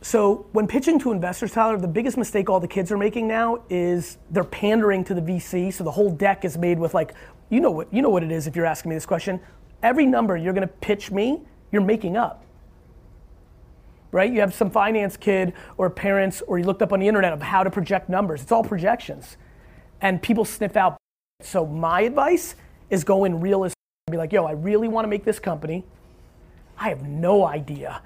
[0.01, 3.63] So when pitching to investors, Tyler, the biggest mistake all the kids are making now
[3.69, 5.73] is they're pandering to the VC.
[5.73, 7.13] So the whole deck is made with like,
[7.49, 9.39] you know what you know what it is if you're asking me this question.
[9.83, 12.45] Every number you're gonna pitch me, you're making up.
[14.11, 14.31] Right?
[14.31, 17.41] You have some finance kid or parents, or you looked up on the internet of
[17.41, 18.41] how to project numbers.
[18.41, 19.37] It's all projections.
[20.01, 20.97] And people sniff out.
[21.41, 22.55] So my advice
[22.89, 23.73] is go in real as
[24.11, 25.85] be like, yo, I really want to make this company.
[26.77, 28.01] I have no idea.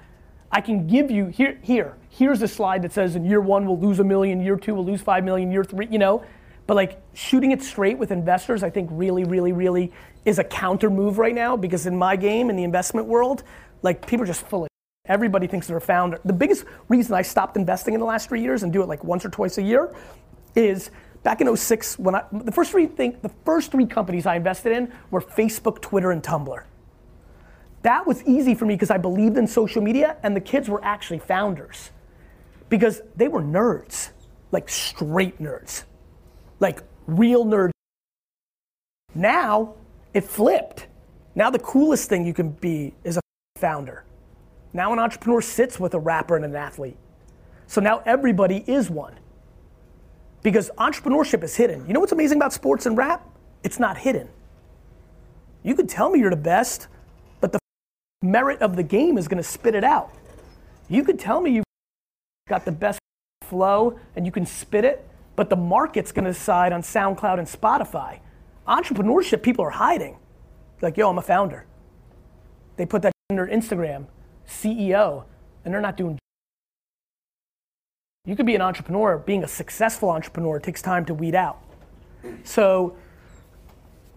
[0.54, 3.78] I can give you here, here, here's a slide that says in year one we'll
[3.78, 6.24] lose a million, year two we'll lose five million, year three, you know.
[6.68, 9.92] But like shooting it straight with investors, I think really, really, really
[10.24, 13.42] is a counter move right now because in my game, in the investment world,
[13.82, 14.68] like people are just full of
[15.06, 16.20] everybody thinks they're a founder.
[16.24, 19.02] The biggest reason I stopped investing in the last three years and do it like
[19.02, 19.92] once or twice a year
[20.54, 20.92] is
[21.24, 24.70] back in 06 when I the first three thing the first three companies I invested
[24.70, 26.62] in were Facebook, Twitter, and Tumblr.
[27.84, 30.82] That was easy for me because I believed in social media and the kids were
[30.82, 31.90] actually founders.
[32.70, 34.08] Because they were nerds.
[34.52, 35.84] Like straight nerds.
[36.60, 37.72] Like real nerds.
[39.14, 39.74] Now
[40.14, 40.86] it flipped.
[41.34, 43.20] Now the coolest thing you can be is a
[43.56, 44.04] founder.
[44.72, 46.96] Now an entrepreneur sits with a rapper and an athlete.
[47.66, 49.18] So now everybody is one.
[50.42, 51.86] Because entrepreneurship is hidden.
[51.86, 53.28] You know what's amazing about sports and rap?
[53.62, 54.30] It's not hidden.
[55.62, 56.88] You could tell me you're the best,
[58.24, 60.10] merit of the game is going to spit it out.
[60.88, 61.64] You could tell me you've
[62.48, 62.98] got the best
[63.42, 65.06] flow and you can spit it,
[65.36, 68.20] but the market's going to decide on SoundCloud and Spotify.
[68.66, 70.16] Entrepreneurship, people are hiding.
[70.80, 71.66] Like, yo, I'm a founder.
[72.76, 74.06] They put that in their Instagram,
[74.48, 75.24] CEO,
[75.64, 76.18] and they're not doing.
[78.26, 79.18] You could be an entrepreneur.
[79.18, 81.62] Being a successful entrepreneur takes time to weed out.
[82.42, 82.96] So,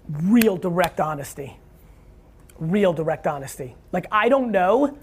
[0.10, 1.58] real direct honesty.
[2.60, 3.76] Real direct honesty.
[3.92, 4.98] Like, I don't know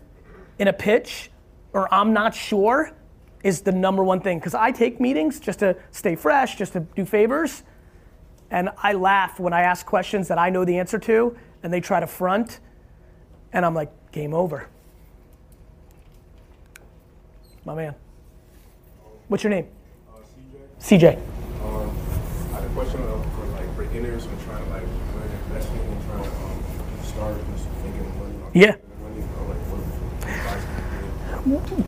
[0.58, 1.30] in a pitch
[1.72, 2.92] or I'm not sure
[3.42, 4.38] is the number one thing.
[4.38, 7.62] Because I take meetings just to stay fresh, just to do favors.
[8.50, 11.80] And I laugh when I ask questions that I know the answer to and they
[11.80, 12.60] try to front.
[13.52, 14.68] And I'm like, game over.
[17.64, 17.94] My man.
[19.28, 19.66] What's your name?
[20.08, 20.18] Uh,
[20.80, 21.18] CJ, CJ.
[22.52, 25.80] I had a question uh, for like breaking beginners and trying to like learn investing
[25.80, 26.64] and trying to um,
[27.04, 28.34] start just thinking money?
[28.36, 28.76] Like, Yeah.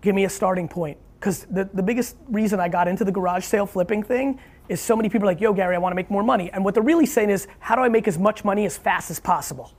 [0.03, 0.15] Give?
[0.15, 0.99] me a starting point.
[1.19, 4.95] Because the, the biggest reason I got into the garage sale flipping thing is so
[4.97, 6.51] many people are like, yo, Gary, I want to make more money.
[6.53, 9.11] And what they're really saying is, how do I make as much money as fast
[9.11, 9.73] as possible?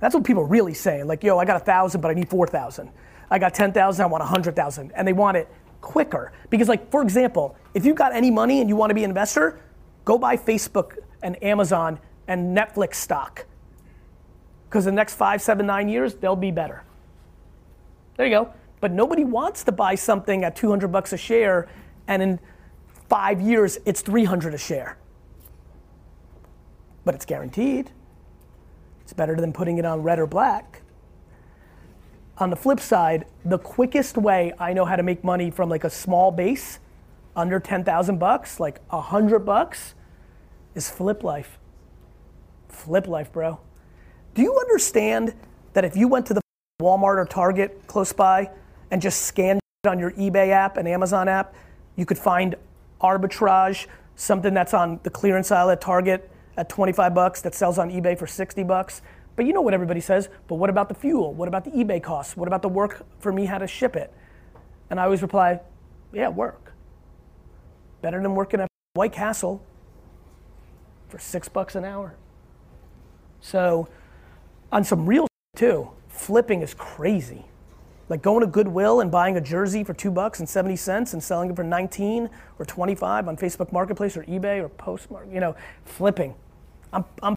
[0.00, 1.06] That's what people really saying.
[1.06, 2.90] Like, yo, I got a thousand, but I need four thousand.
[3.30, 5.48] I got ten thousand, I want a hundred thousand, and they want it
[5.80, 6.32] quicker.
[6.50, 9.10] Because, like, for example, if you've got any money and you want to be an
[9.10, 9.60] investor,
[10.04, 13.46] go buy Facebook and Amazon and Netflix stock.
[14.70, 16.84] Because the next five, seven, nine years, they'll be better.
[18.16, 18.52] There you go.
[18.78, 21.68] But nobody wants to buy something at 200 bucks a share
[22.06, 22.38] and in
[23.08, 24.96] five years it's 300 a share.
[27.04, 27.90] But it's guaranteed.
[29.02, 30.82] It's better than putting it on red or black.
[32.38, 35.82] On the flip side, the quickest way I know how to make money from like
[35.82, 36.78] a small base,
[37.34, 39.94] under 10,000 bucks, like 100 bucks,
[40.76, 41.58] is flip life.
[42.68, 43.58] Flip life, bro.
[44.34, 45.34] Do you understand
[45.72, 46.40] that if you went to the
[46.80, 48.50] Walmart or Target close by
[48.90, 51.54] and just scanned on your eBay app and Amazon app,
[51.96, 52.54] you could find
[53.00, 57.90] arbitrage, something that's on the clearance aisle at Target at 25 bucks that sells on
[57.90, 59.02] eBay for 60 bucks.
[59.36, 61.32] But you know what everybody says, but what about the fuel?
[61.32, 62.36] What about the eBay costs?
[62.36, 64.12] What about the work for me how to ship it?
[64.90, 65.60] And I always reply,
[66.12, 66.72] yeah, work.
[68.02, 69.64] Better than working at White Castle
[71.08, 72.16] for six bucks an hour.
[73.40, 73.88] So,
[74.72, 77.44] on some real too, flipping is crazy.
[78.08, 81.22] Like going to Goodwill and buying a jersey for two bucks and 70 cents and
[81.22, 82.28] selling it for 19
[82.58, 85.54] or 25 on Facebook Marketplace or eBay or Poshmark, you know,
[85.84, 86.34] flipping.
[86.92, 87.36] I'm, I'm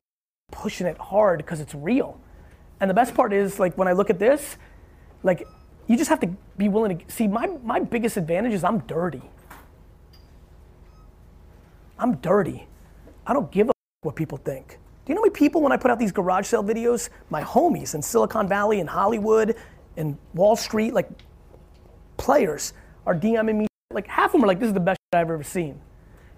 [0.51, 2.19] pushing it hard because it's real.
[2.79, 4.57] And the best part is, like, when I look at this,
[5.21, 5.47] like,
[5.87, 7.27] you just have to be willing to see.
[7.27, 9.21] My, my biggest advantage is I'm dirty.
[11.99, 12.67] I'm dirty.
[13.25, 14.79] I don't give a what people think.
[15.05, 17.41] Do you know how many people when I put out these garage sale videos, my
[17.41, 19.57] homies in Silicon Valley and Hollywood
[19.97, 21.09] and Wall Street, like
[22.15, 22.73] players
[23.05, 23.67] are DMing me.
[23.91, 25.79] Like half of them are like, this is the best I've ever seen.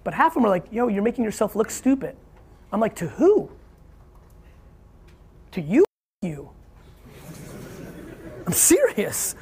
[0.02, 2.16] But half of them are like, yo, you're making yourself look stupid.
[2.72, 3.50] I'm like, to who?
[5.52, 5.84] To you,
[6.22, 6.50] you.
[8.46, 9.36] I'm serious.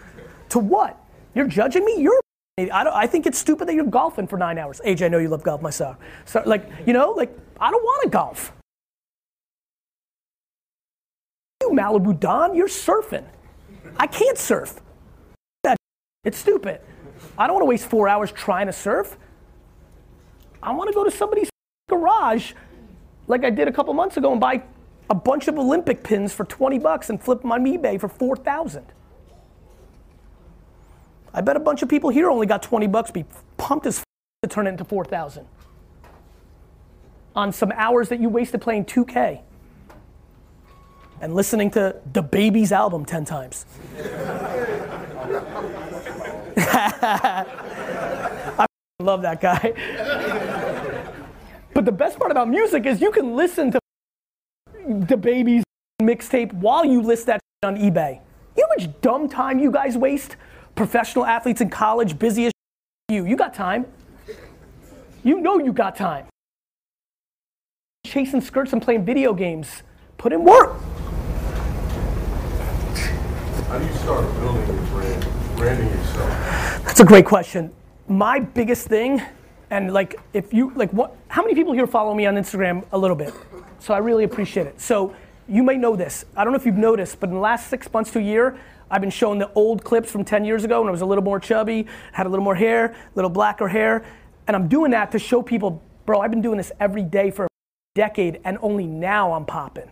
[0.50, 1.02] To what?
[1.34, 1.96] You're judging me?
[1.98, 2.20] You're
[2.56, 4.80] I, don't, I think it's stupid that you're golfing for nine hours.
[4.86, 5.96] AJ, I know you love golf myself.
[6.24, 8.52] So, like, you know, like, I don't want to golf.
[11.64, 13.24] You, Malibu Don, you're surfing.
[13.96, 14.80] I can't surf.
[15.62, 15.78] That
[16.24, 16.80] it's stupid.
[17.38, 19.16] I don't want to waste four hours trying to surf.
[20.62, 21.48] I want to go to somebody's
[21.88, 22.52] garage,
[23.28, 24.62] like I did a couple months ago, and buy
[25.08, 28.84] a bunch of Olympic pins for 20 bucks and flip them on eBay for 4,000.
[31.32, 33.24] I bet a bunch of people here only got 20 bucks, be
[33.56, 34.04] pumped as f-
[34.42, 35.46] to turn it into 4,000
[37.34, 39.40] on some hours that you wasted playing 2K
[41.20, 43.66] and listening to DaBaby's album 10 times.
[46.56, 48.66] I
[49.00, 49.72] love that guy.
[51.72, 53.80] but the best part about music is you can listen to
[54.86, 55.64] DaBaby's
[56.02, 58.20] mixtape while you list that on eBay.
[58.56, 60.36] You know how much dumb time you guys waste?
[60.74, 62.52] Professional athletes in college, busy as
[63.08, 63.26] you.
[63.26, 63.86] You got time.
[65.22, 66.26] You know you got time.
[68.06, 69.82] Chasing skirts and playing video games.
[70.18, 70.76] Put in work.
[73.74, 76.30] How do you start building your brand, branding yourself?
[76.84, 77.72] That's a great question.
[78.06, 79.20] My biggest thing,
[79.68, 82.98] and like if you like what how many people here follow me on Instagram a
[82.98, 83.34] little bit?
[83.80, 84.80] So I really appreciate it.
[84.80, 85.16] So
[85.48, 86.24] you may know this.
[86.36, 88.56] I don't know if you've noticed, but in the last six months to a year,
[88.92, 91.24] I've been showing the old clips from 10 years ago when I was a little
[91.24, 94.04] more chubby, had a little more hair, a little blacker hair.
[94.46, 97.46] And I'm doing that to show people, bro, I've been doing this every day for
[97.46, 97.48] a
[97.96, 99.90] decade and only now I'm popping.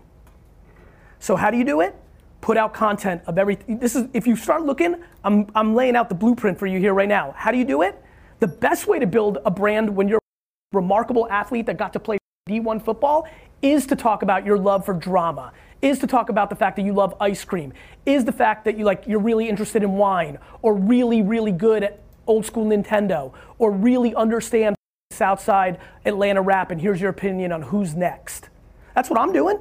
[1.19, 1.97] So how do you do it?
[2.43, 3.79] Put out content of everything.
[3.79, 6.93] This is if you start looking, I'm I'm laying out the blueprint for you here
[6.93, 7.33] right now.
[7.37, 8.03] How do you do it?
[8.41, 12.01] The best way to build a brand when you're a remarkable athlete that got to
[12.01, 12.19] play
[12.49, 13.29] D1 football
[13.63, 16.83] is to talk about your love for drama, is to talk about the fact that
[16.83, 17.73] you love ice cream,
[18.07, 21.85] is the fact that you like you're really interested in wine or really really good
[21.85, 24.75] at old school Nintendo or really understand
[25.13, 28.49] Southside Atlanta rap and here's your opinion on who's next.
[28.97, 29.61] That's what I'm doing.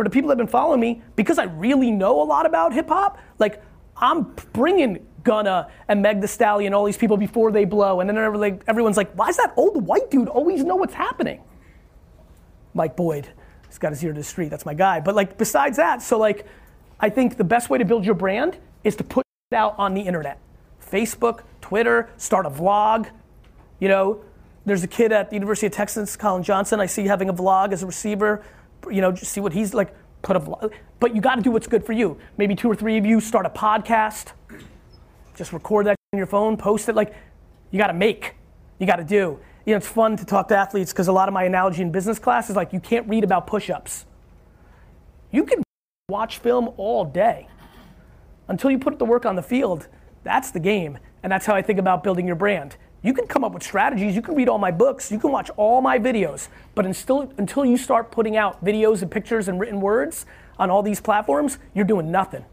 [0.00, 2.72] For the people that have been following me, because I really know a lot about
[2.72, 3.62] hip hop, like
[3.98, 8.08] I'm bringing Gunna and Meg The Stallion, and all these people before they blow, and
[8.08, 11.42] then everyone's like, why does that old white dude always know what's happening?
[12.72, 13.28] Mike Boyd,
[13.68, 14.48] he's got his ear to the street.
[14.48, 15.00] That's my guy.
[15.00, 16.46] But like besides that, so like,
[16.98, 19.92] I think the best way to build your brand is to put it out on
[19.92, 20.40] the internet,
[20.82, 23.10] Facebook, Twitter, start a vlog,
[23.80, 24.24] you know,
[24.64, 26.80] there's a kid at the University of Texas, Collin Johnson.
[26.80, 28.42] I see having a vlog as a receiver.
[28.90, 29.94] You know, just see what he's like.
[30.22, 32.18] Put a vlog, but you got to do what's good for you.
[32.36, 34.32] Maybe two or three of you start a podcast.
[35.34, 36.94] Just record that on your phone, post it.
[36.94, 37.14] Like,
[37.70, 38.34] you got to make.
[38.78, 39.40] You got to do.
[39.64, 41.90] You know, it's fun to talk to athletes because a lot of my analogy in
[41.90, 44.04] business class is like you can't read about push-ups.
[45.30, 45.62] You can
[46.10, 47.48] watch film all day
[48.48, 49.88] until you put the work on the field.
[50.22, 52.76] That's the game, and that's how I think about building your brand.
[53.02, 55.50] You can come up with strategies, you can read all my books, you can watch
[55.56, 59.80] all my videos, but until, until you start putting out videos and pictures and written
[59.80, 60.26] words
[60.58, 62.44] on all these platforms, you're doing nothing.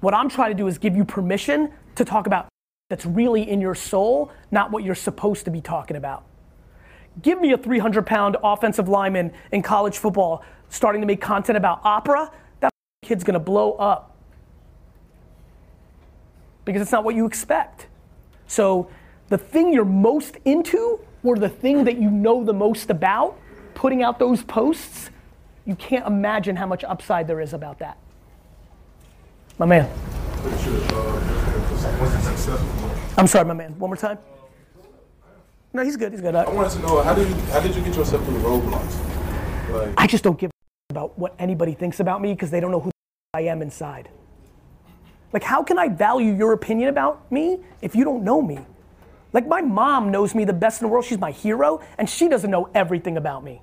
[0.00, 2.48] What I'm trying to do is give you permission to talk about
[2.90, 6.24] that's really in your soul, not what you're supposed to be talking about.
[7.22, 11.80] Give me a 300 pound offensive lineman in college football starting to make content about
[11.84, 12.30] opera,
[12.60, 12.70] that
[13.02, 14.16] kid's gonna blow up.
[16.64, 17.86] Because it's not what you expect.
[18.46, 18.88] So
[19.28, 23.38] the thing you're most into or the thing that you know the most about,
[23.74, 25.10] putting out those posts,
[25.64, 27.96] you can't imagine how much upside there is about that.
[29.58, 29.90] My man.
[33.16, 33.78] I'm sorry, my man.
[33.78, 34.18] One more time.
[35.72, 36.12] No, he's good.
[36.12, 36.34] He's good.
[36.34, 39.72] I wanted to know how did you how did you get yourself through the roadblocks?
[39.72, 42.70] Like, I just don't give a about what anybody thinks about me because they don't
[42.70, 42.90] know who
[43.32, 44.08] I am inside.
[45.34, 48.60] Like, how can I value your opinion about me if you don't know me?
[49.32, 51.04] Like, my mom knows me the best in the world.
[51.04, 53.60] She's my hero, and she doesn't know everything about me.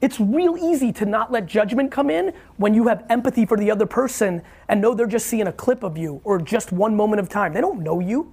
[0.00, 3.70] It's real easy to not let judgment come in when you have empathy for the
[3.70, 7.20] other person and know they're just seeing a clip of you or just one moment
[7.20, 7.52] of time.
[7.52, 8.32] They don't know you.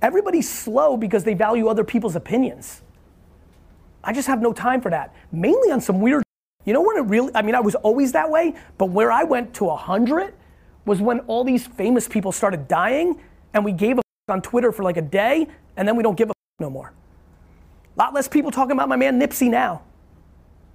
[0.00, 2.80] Everybody's slow because they value other people's opinions.
[4.02, 5.14] I just have no time for that.
[5.30, 6.22] Mainly on some weird,
[6.64, 9.24] you know when it really, I mean, I was always that way, but where I
[9.24, 10.32] went to 100
[10.84, 13.20] was when all these famous people started dying
[13.52, 16.30] and we gave a on Twitter for like a day and then we don't give
[16.30, 16.92] a no more.
[17.96, 19.82] A lot less people talking about my man Nipsey now.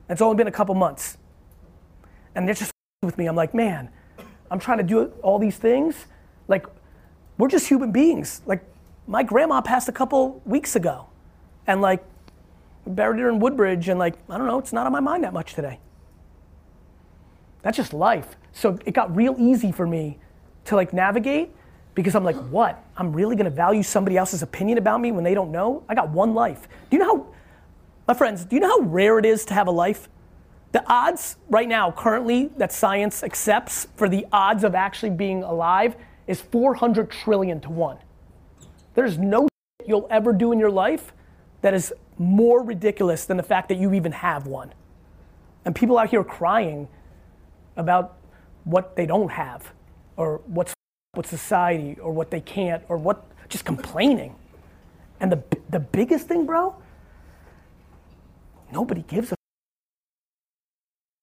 [0.09, 1.17] It's only been a couple months.
[2.35, 3.27] And they're just with me.
[3.27, 3.89] I'm like, man,
[4.51, 6.05] I'm trying to do all these things.
[6.47, 6.65] Like,
[7.37, 8.41] we're just human beings.
[8.45, 8.63] Like,
[9.07, 11.07] my grandma passed a couple weeks ago.
[11.67, 12.03] And like,
[12.85, 13.89] buried her in Woodbridge.
[13.89, 15.79] And like, I don't know, it's not on my mind that much today.
[17.61, 18.35] That's just life.
[18.51, 20.19] So it got real easy for me
[20.65, 21.51] to like navigate
[21.95, 22.83] because I'm like, what?
[22.97, 25.83] I'm really gonna value somebody else's opinion about me when they don't know?
[25.89, 26.67] I got one life.
[26.89, 27.27] Do you know how,
[28.07, 30.09] my friends, do you know how rare it is to have a life?
[30.71, 35.95] The odds right now, currently, that science accepts for the odds of actually being alive
[36.27, 37.97] is 400 trillion to one.
[38.93, 39.47] There's no
[39.85, 41.11] you'll ever do in your life
[41.61, 44.73] that is more ridiculous than the fact that you even have one.
[45.65, 46.87] And people out here crying
[47.75, 48.18] about
[48.69, 49.71] what they don't have
[50.15, 50.73] or what's
[51.15, 54.35] with society or what they can't or what just complaining.
[55.19, 56.75] And the the biggest thing, bro,
[58.71, 59.35] nobody gives a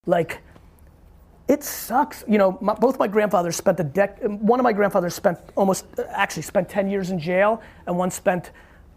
[0.06, 0.42] like
[1.48, 2.24] it sucks.
[2.26, 4.26] You know, my, both my grandfathers spent a dec.
[4.40, 8.10] One of my grandfathers spent almost, uh, actually spent 10 years in jail, and one
[8.10, 8.50] spent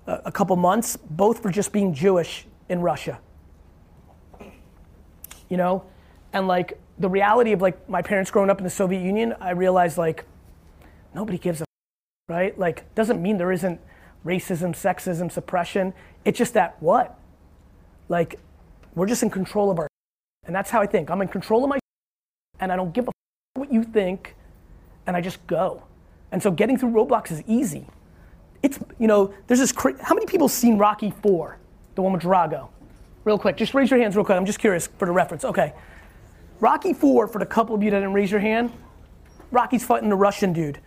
[0.07, 3.19] a, a couple months, both for just being Jewish in Russia.
[5.49, 5.83] You know,
[6.33, 9.51] and like the reality of like my parents growing up in the Soviet Union, I
[9.51, 10.25] realized like
[11.13, 11.65] nobody gives a
[12.27, 12.57] right?
[12.57, 13.79] Like doesn't mean there isn't
[14.25, 15.93] racism, sexism, suppression.
[16.25, 17.17] It's just that what?
[18.07, 18.39] Like
[18.95, 19.87] we're just in control of our
[20.45, 21.09] and that's how I think.
[21.09, 21.79] I'm in control of my
[22.59, 23.11] and I don't give a
[23.55, 24.35] what you think
[25.07, 25.83] and I just go.
[26.31, 27.87] And so getting through roadblocks is easy.
[28.61, 31.57] It's, you know, there's this, how many people seen Rocky 4,
[31.95, 32.69] the one with Drago?
[33.23, 34.37] Real quick, just raise your hands real quick.
[34.37, 35.45] I'm just curious for the reference.
[35.45, 35.73] Okay.
[36.59, 38.71] Rocky 4, for the couple of you that didn't raise your hand,
[39.51, 40.79] Rocky's fighting the Russian dude.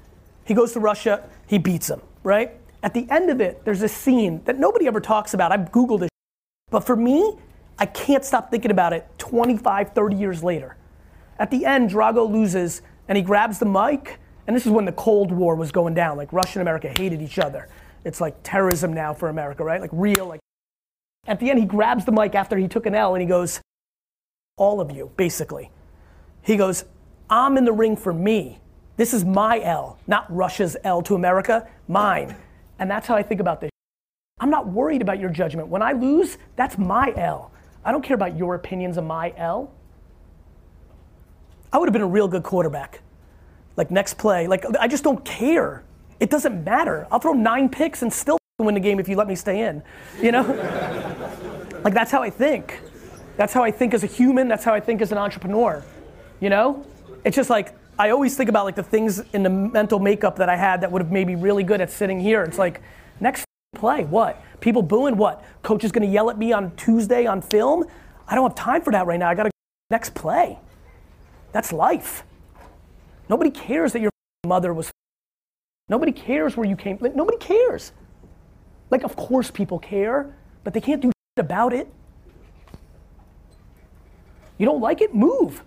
[0.45, 2.53] He goes to Russia, he beats him, right?
[2.83, 5.51] At the end of it, there's a scene that nobody ever talks about.
[5.51, 6.11] I've Googled it.
[6.71, 7.39] But for me,
[7.79, 10.77] I can't stop thinking about it 25, 30 years later.
[11.39, 14.93] At the end, Drago loses and he grabs the mic, and this is when the
[14.93, 16.17] Cold War was going down.
[16.17, 17.69] Like Russia and America hated each other.
[18.05, 19.81] It's like terrorism now for America, right?
[19.81, 20.41] Like real, like.
[21.27, 23.61] At the end, he grabs the mic after he took an L and he goes,
[24.57, 25.71] All of you, basically.
[26.43, 26.85] He goes,
[27.31, 28.61] I'm in the ring for me.
[28.97, 32.37] This is my L, not Russia's L to America, mine.
[32.79, 33.71] And that's how I think about this.
[34.39, 35.69] I'm not worried about your judgment.
[35.69, 37.53] When I lose, that's my L.
[37.85, 39.73] I don't care about your opinions of my L.
[41.73, 43.01] I would have been a real good quarterback.
[43.77, 45.85] Like next play, like I just don't care.
[46.21, 47.07] It doesn't matter.
[47.11, 49.83] I'll throw nine picks and still win the game if you let me stay in.
[50.21, 50.43] You know?
[51.85, 52.81] like that's how I think.
[53.37, 55.85] That's how I think as a human, that's how I think as an entrepreneur.
[56.41, 56.87] You know?
[57.25, 60.49] It's just like I always think about like the things in the mental makeup that
[60.49, 62.43] I had that would have made me really good at sitting here.
[62.43, 62.81] It's like
[63.21, 63.45] next
[63.77, 64.05] play?
[64.05, 64.43] What?
[64.61, 65.17] People booing?
[65.17, 65.45] What?
[65.63, 67.85] Coach is going to yell at me on Tuesday on film?
[68.27, 69.29] I don't have time for that right now.
[69.29, 69.51] I got to
[69.91, 70.59] next play.
[71.53, 72.25] That's life.
[73.29, 74.11] Nobody cares that your
[74.47, 74.91] mother was.
[75.89, 76.99] Nobody cares where you came.
[77.15, 77.93] Nobody cares.
[78.91, 81.93] Like, of course, people care, but they can't do about it.
[84.63, 85.13] You don't like it?
[85.13, 85.65] Move.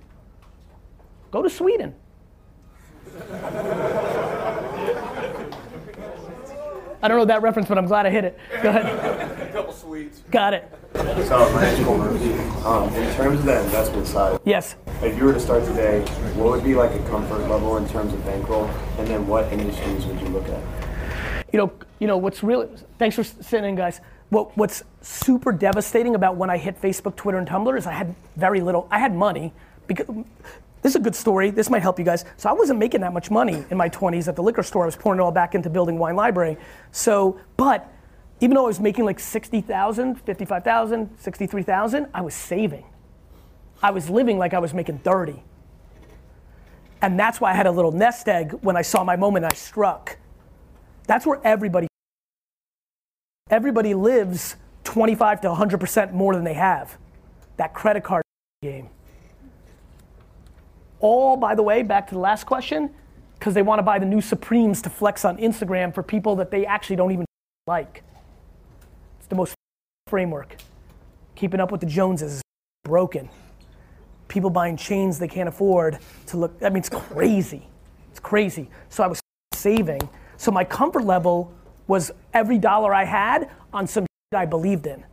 [1.29, 1.93] Go to Sweden.
[7.03, 8.39] I don't know that reference, but I'm glad I hit it.
[8.63, 8.85] Go ahead.
[9.49, 10.21] A couple sweets.
[10.31, 10.71] Got it.
[10.93, 12.65] So, my name's Colbert.
[12.65, 14.77] Um, in terms of the investment side, Yes.
[15.01, 15.99] if you were to start today,
[16.35, 20.05] what would be like a comfort level in terms of bankroll, and then what industries
[20.05, 20.63] would you look at?
[21.51, 22.69] You know, you know what's really.
[22.97, 23.99] Thanks for sitting in, guys.
[24.29, 28.15] What, what's super devastating about when I hit Facebook, Twitter, and Tumblr is I had
[28.35, 28.87] very little.
[28.89, 29.53] I had money
[29.87, 30.07] because
[30.81, 31.51] this is a good story.
[31.51, 32.25] This might help you guys.
[32.37, 34.83] So I wasn't making that much money in my 20s at the liquor store.
[34.83, 36.57] I was pouring it all back into building wine library.
[36.91, 37.91] So, but
[38.39, 42.85] even though I was making like 60,000, 55,000, 63,000, I was saving.
[43.81, 45.41] I was living like I was making 30.
[47.01, 49.55] And that's why I had a little nest egg when I saw my moment I
[49.55, 50.17] struck.
[51.07, 51.87] That's where everybody
[53.51, 56.97] everybody lives 25 to 100% more than they have.
[57.57, 58.23] That credit card
[58.63, 58.89] game.
[60.99, 62.89] All, by the way, back to the last question,
[63.37, 66.49] because they want to buy the new Supremes to flex on Instagram for people that
[66.49, 67.25] they actually don't even
[67.67, 68.01] like.
[69.19, 69.53] It's the most
[70.07, 70.55] framework.
[71.35, 72.41] Keeping up with the Joneses is
[72.83, 73.29] broken.
[74.27, 77.67] People buying chains they can't afford to look, I mean, it's crazy.
[78.09, 78.71] It's crazy.
[78.89, 79.21] So I was
[79.53, 80.01] saving.
[80.37, 81.53] So my comfort level
[81.87, 85.03] was every dollar I had on some shit I believed in.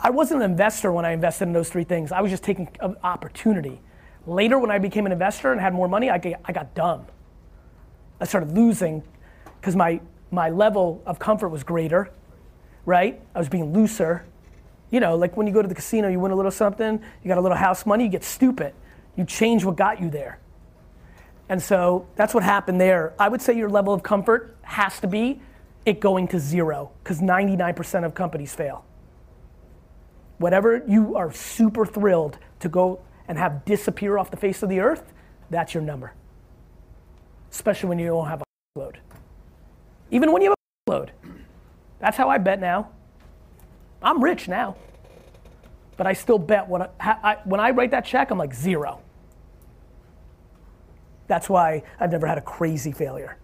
[0.00, 2.12] I wasn't an investor when I invested in those three things.
[2.12, 3.80] I was just taking an opportunity.
[4.26, 7.06] Later, when I became an investor and had more money, I I got dumb.
[8.20, 9.02] I started losing
[9.60, 12.10] because my, my level of comfort was greater,
[12.84, 13.20] right?
[13.34, 14.24] I was being looser.
[14.90, 17.28] You know, like when you go to the casino, you win a little something, you
[17.28, 18.74] got a little house money, you get stupid.
[19.16, 20.38] You change what got you there.
[21.48, 23.14] And so that's what happened there.
[23.18, 25.40] I would say your level of comfort has to be
[25.86, 28.84] it going to zero because 99% of companies fail.
[30.36, 34.80] Whatever you are super thrilled to go and have disappear off the face of the
[34.80, 35.12] earth,
[35.50, 36.12] that's your number.
[37.50, 38.44] Especially when you don't have a
[38.78, 38.98] load.
[40.10, 41.12] Even when you have a load.
[41.98, 42.90] That's how I bet now.
[44.02, 44.76] I'm rich now.
[45.96, 49.00] But I still bet when I, I, when I write that check, I'm like zero.
[51.28, 53.36] That's why I've never had a crazy failure.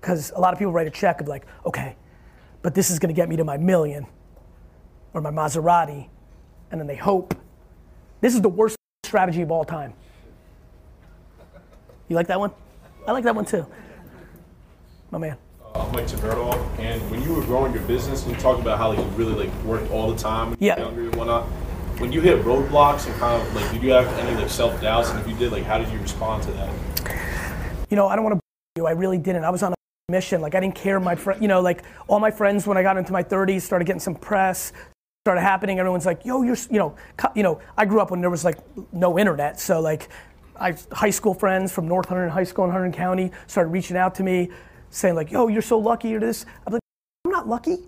[0.00, 1.94] Because a lot of people write a check of like, okay,
[2.62, 4.06] but this is going to get me to my million
[5.14, 6.08] or my Maserati.
[6.70, 7.34] And then they hope.
[8.20, 9.92] This is the worst strategy of all time.
[12.08, 12.50] You like that one?
[13.06, 13.66] I like that one too.
[15.10, 15.36] My man.
[15.62, 18.78] Uh, I'm Mike Taberto, and when you were growing your business, and you talked about
[18.78, 20.76] how like, you really like worked all the time, when you Yeah.
[20.76, 21.46] were younger and whatnot.
[21.98, 25.10] When you hit roadblocks and kind of like, did you have any like self doubts?
[25.10, 26.72] And if you did, like, how did you respond to that?
[27.90, 28.40] you know, I don't want to
[28.76, 28.86] you.
[28.86, 29.44] I really didn't.
[29.44, 29.74] I was on a
[30.08, 30.40] mission.
[30.40, 31.00] Like I didn't care.
[31.00, 33.84] My friend, you know, like all my friends when I got into my 30s started
[33.84, 34.72] getting some press.
[35.24, 35.78] Started happening.
[35.78, 37.60] Everyone's like, "Yo, you're," you know, co- you know.
[37.76, 38.58] I grew up when there was like
[38.92, 40.08] no internet, so like,
[40.58, 44.14] I high school friends from North Hunterdon High School in Hunterdon County started reaching out
[44.14, 44.50] to me,
[44.90, 46.08] saying like, "Yo, you're so lucky.
[46.08, 46.82] You're this." I'm like,
[47.26, 47.78] "I'm not lucky."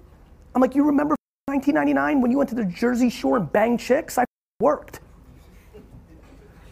[0.55, 1.15] I'm like, "You remember
[1.51, 4.19] 1999 when you went to the Jersey Shore and banged chicks?
[4.19, 4.25] I
[4.61, 5.01] worked."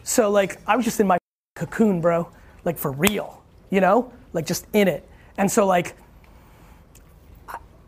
[0.03, 1.17] So like, I was just in my
[1.55, 2.29] cocoon, bro.
[2.63, 5.07] Like for real, you know, like just in it.
[5.37, 5.95] And so like,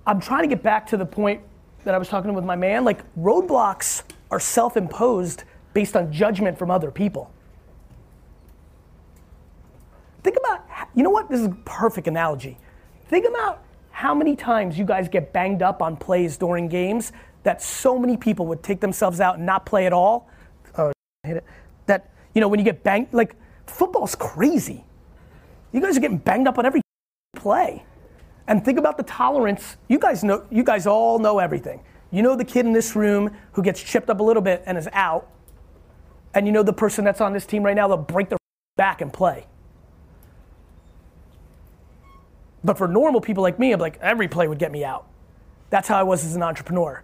[0.05, 1.41] I'm trying to get back to the point
[1.83, 2.83] that I was talking with my man.
[2.83, 7.31] Like roadblocks are self-imposed based on judgment from other people.
[10.23, 11.29] Think about, you know what?
[11.29, 12.57] This is a perfect analogy.
[13.07, 13.63] Think about
[14.01, 17.11] how many times you guys get banged up on plays during games
[17.43, 20.27] that so many people would take themselves out and not play at all.
[20.75, 20.91] Oh,
[21.23, 21.43] hit it.
[21.85, 23.35] That, you know, when you get banged, like
[23.67, 24.83] football's crazy.
[25.71, 26.81] You guys are getting banged up on every
[27.35, 27.85] play.
[28.47, 29.77] And think about the tolerance.
[29.87, 31.83] You guys know, you guys all know everything.
[32.09, 34.79] You know the kid in this room who gets chipped up a little bit and
[34.79, 35.29] is out.
[36.33, 38.39] And you know the person that's on this team right now, they'll break their
[38.77, 39.45] back and play.
[42.63, 45.07] But for normal people like me, I'm like, every play would get me out.
[45.69, 47.03] That's how I was as an entrepreneur.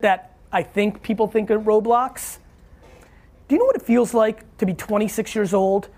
[0.00, 2.38] That I think people think of roadblocks.
[3.48, 5.88] Do you know what it feels like to be 26 years old,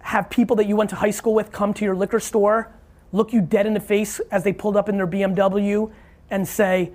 [0.00, 2.72] have people that you went to high school with come to your liquor store,
[3.12, 5.90] look you dead in the face as they pulled up in their BMW,
[6.30, 6.92] and say,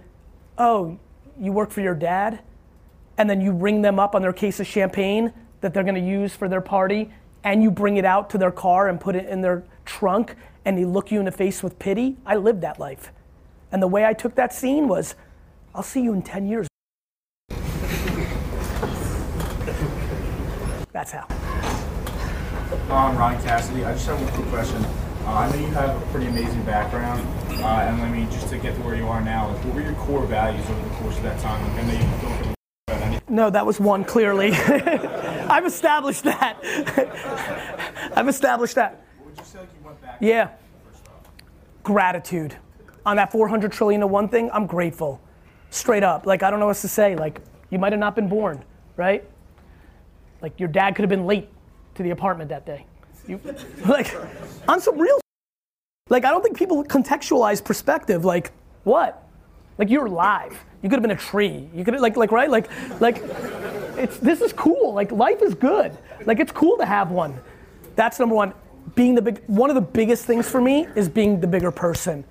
[0.58, 0.98] Oh,
[1.40, 2.40] you work for your dad?
[3.18, 6.36] And then you ring them up on their case of champagne that they're gonna use
[6.36, 7.12] for their party,
[7.44, 10.36] and you bring it out to their car and put it in their trunk,
[10.66, 12.18] and they look you in the face with pity?
[12.26, 13.12] I lived that life.
[13.72, 15.16] And the way I took that scene was,
[15.74, 16.68] I'll see you in 10 years.
[20.92, 21.28] That's how.
[22.90, 23.86] I'm Ron Cassidy.
[23.86, 24.84] I just have one quick question.
[25.26, 27.20] Uh, I know you have a pretty amazing background,
[27.62, 29.82] uh, and I mean, just to get to where you are now, like, what were
[29.82, 31.62] your core values over the course of that time?
[31.68, 32.54] Like, I know you don't really
[32.88, 33.36] about anything.
[33.36, 34.52] No, that was one clearly.
[34.54, 36.60] I've established that.
[38.16, 39.05] I've established that.
[39.36, 40.18] Would you say like you went back?
[40.22, 40.50] Yeah.
[41.84, 42.56] Gratitude.
[43.06, 45.22] On that 400 trillion to one thing, I'm grateful.
[45.70, 46.26] Straight up.
[46.26, 47.16] Like, I don't know what to say.
[47.16, 48.64] Like, you might have not been born,
[48.96, 49.24] right?
[50.42, 51.50] Like, your dad could have been late
[51.96, 52.86] to the apartment that day.
[53.28, 53.42] You,
[53.86, 54.16] like,
[54.68, 55.20] on some real
[56.10, 58.24] like, I don't think people contextualize perspective.
[58.24, 58.52] Like,
[58.84, 59.28] what?
[59.78, 60.64] Like, you're alive.
[60.82, 61.68] You could have been a tree.
[61.74, 62.50] You could have, like, like, right?
[62.50, 62.70] Like,
[63.02, 63.22] like,
[63.98, 64.94] it's, this is cool.
[64.94, 65.98] Like, life is good.
[66.26, 67.40] Like, it's cool to have one.
[67.96, 68.54] That's number one.
[68.94, 72.24] Being the big, one of the biggest things for me is being the bigger person.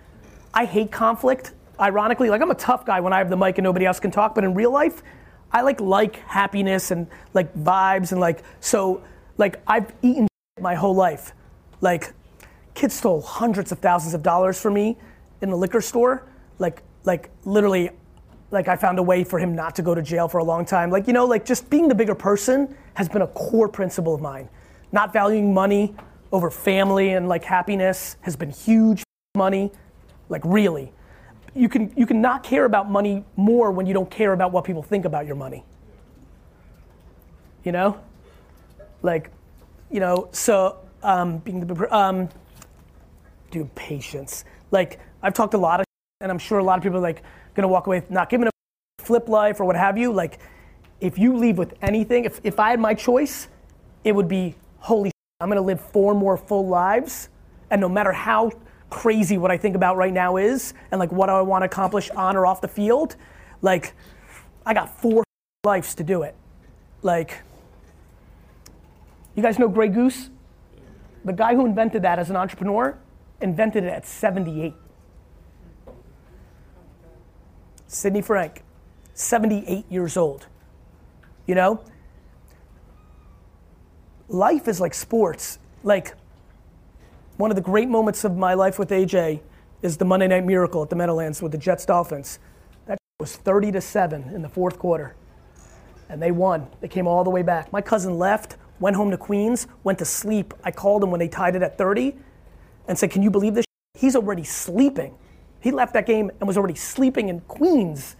[0.53, 1.53] I hate conflict.
[1.81, 4.13] Ironically, like, I'm a tough guy when I have the mic and nobody else can
[4.13, 5.03] talk, but in real life,
[5.51, 9.03] I like, like happiness and like vibes and like, so,
[9.37, 10.29] like, I've eaten
[10.61, 11.33] my whole life.
[11.81, 12.13] Like,
[12.75, 14.97] kids stole hundreds of thousands of dollars from me
[15.41, 16.27] in the liquor store.
[16.59, 17.91] Like, like literally,
[18.51, 20.65] like I found a way for him not to go to jail for a long
[20.65, 20.91] time.
[20.91, 24.21] Like, you know, like just being the bigger person has been a core principle of
[24.21, 24.49] mine.
[24.93, 25.95] Not valuing money
[26.35, 29.05] over family and like happiness has been huge.
[29.37, 29.71] Money,
[30.29, 30.93] like really.
[31.55, 34.65] You can you can not care about money more when you don't care about what
[34.65, 35.65] people think about your money.
[37.63, 38.01] You know?
[39.03, 39.31] Like,
[39.91, 42.29] you know, so um, being the um,
[43.53, 44.45] dude, patience.
[44.73, 45.87] Like I've talked a lot of,
[46.21, 47.23] and I'm sure a lot of people are like
[47.55, 48.51] gonna walk away not giving a
[48.99, 50.13] flip life or what have you.
[50.13, 50.41] Like,
[51.01, 53.47] if you leave with anything, if, if I had my choice,
[54.03, 55.14] it would be holy.
[55.41, 57.29] I'm gonna live four more full lives,
[57.71, 58.53] and no matter how
[58.89, 62.09] crazy what I think about right now is, and like what I want to accomplish
[62.11, 63.17] on or off the field,
[63.61, 63.95] like
[64.65, 65.25] I got four
[65.65, 66.37] lives to do it.
[67.03, 67.43] Like,
[69.35, 70.31] you guys know Grey Goose?
[71.25, 72.97] The guy who invented that as an entrepreneur
[73.41, 74.73] invented it at 78.
[77.89, 78.63] Sidney Frank,
[79.15, 80.47] 78 years old.
[81.47, 81.85] You know?
[84.29, 85.59] Life is like sports.
[85.83, 86.15] Like,
[87.37, 89.41] one of the great moments of my life with AJ
[89.83, 92.39] is the Monday Night Miracle at the Meadowlands with the Jets Dolphins.
[92.87, 95.15] That was 30 to 7 in the fourth quarter.
[96.09, 96.69] And they won.
[96.81, 97.73] They came all the way back.
[97.73, 100.55] My cousin left, went home to Queens, went to sleep.
[100.65, 102.17] I called him when they tied it at 30
[102.89, 103.67] and said, Can you believe this?
[103.95, 105.17] He's already sleeping.
[105.61, 108.17] He left that game and was already sleeping in Queens.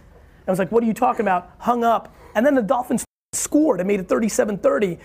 [0.47, 1.51] I was like, What are you talking about?
[1.59, 2.13] Hung up.
[2.35, 4.99] And then the Dolphins scored and made it 37 30.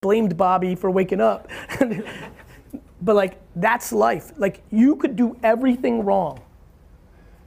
[0.00, 1.48] Blamed Bobby for waking up.
[3.02, 4.32] but like, that's life.
[4.36, 6.40] Like, you could do everything wrong,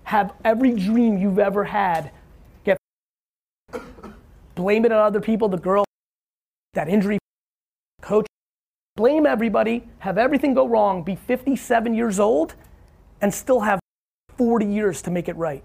[0.03, 2.11] have every dream you've ever had,
[2.63, 2.77] get
[4.55, 5.85] blame it on other people, the girl,
[6.73, 7.19] that injury,
[8.01, 8.27] coach
[8.95, 12.55] blame everybody, have everything go wrong, be 57 years old,
[13.21, 13.79] and still have
[14.37, 15.63] 40 years to make it right.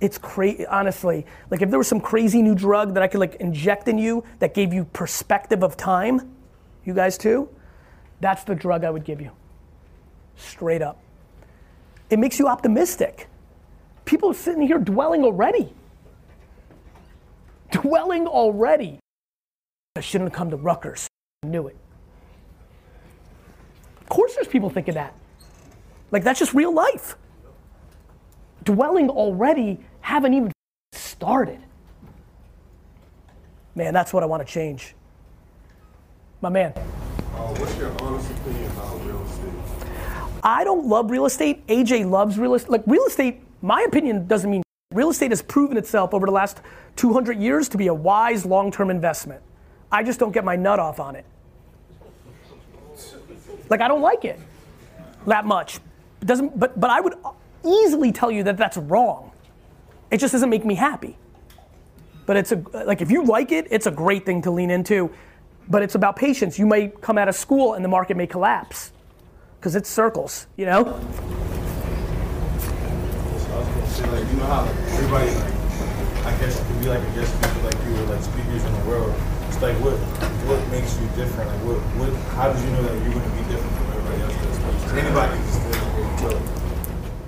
[0.00, 1.26] It's crazy, honestly.
[1.50, 4.24] Like if there was some crazy new drug that I could like inject in you
[4.40, 6.34] that gave you perspective of time,
[6.84, 7.48] you guys too,
[8.20, 9.30] that's the drug I would give you.
[10.36, 11.00] Straight up.
[12.10, 13.28] It makes you optimistic.
[14.04, 15.72] People are sitting here dwelling already.
[17.72, 19.00] Dwelling already.
[19.96, 21.08] I shouldn't have come to Rutgers.
[21.42, 21.76] I knew it.
[24.00, 25.14] Of course, there's people thinking that.
[26.12, 27.16] Like, that's just real life.
[28.66, 30.52] Dwelling already, haven't even
[30.92, 31.60] started.
[33.76, 34.94] Man, that's what I want to change.
[36.40, 36.72] My man.
[36.72, 39.52] Uh, what's your honest opinion about real estate?
[40.42, 41.64] I don't love real estate.
[41.68, 42.70] AJ loves real estate.
[42.70, 44.62] Like, real estate, my opinion doesn't mean
[44.92, 46.60] real estate has proven itself over the last
[46.96, 49.42] 200 years to be a wise long term investment.
[49.92, 51.24] I just don't get my nut off on it.
[53.70, 54.40] Like I don't like it
[55.26, 55.76] that much.
[56.20, 57.14] It doesn't, but, but I would
[57.64, 59.32] easily tell you that that's wrong.
[60.10, 61.16] It just doesn't make me happy.
[62.26, 65.10] But it's a, like if you like it, it's a great thing to lean into.
[65.68, 66.58] But it's about patience.
[66.58, 68.92] You may come out of school and the market may collapse
[69.58, 70.84] because it's circles, you know?
[73.88, 77.62] Say, like, you know how everybody, like, I guess, could be like a guest speaker,
[77.64, 79.14] like you, or like speakers in the world.
[79.48, 79.94] It's like, what,
[80.46, 81.48] what makes you different?
[81.50, 84.36] Like, what, what, how did you know that you're gonna be different from everybody else?
[84.36, 86.55] Because anybody can it.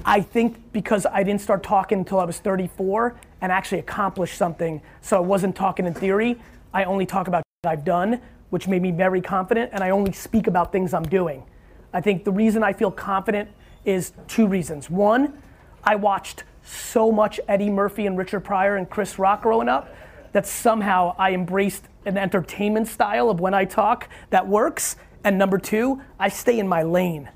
[0.09, 4.81] I think because I didn't start talking until I was 34 and actually accomplished something,
[5.03, 6.41] so I wasn't talking in theory.
[6.73, 10.13] I only talk about what I've done, which made me very confident, and I only
[10.13, 11.45] speak about things I'm doing.
[11.93, 13.51] I think the reason I feel confident
[13.85, 14.89] is two reasons.
[14.89, 15.43] One,
[15.85, 19.95] I watched so much Eddie Murphy and Richard Pryor and Chris Rock growing up
[20.33, 24.97] that somehow I embraced an entertainment style of when I talk that works.
[25.23, 27.29] And number two, I stay in my lane.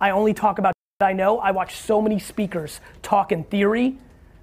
[0.00, 1.38] I only talk about I know.
[1.40, 3.98] I watch so many speakers talk in theory,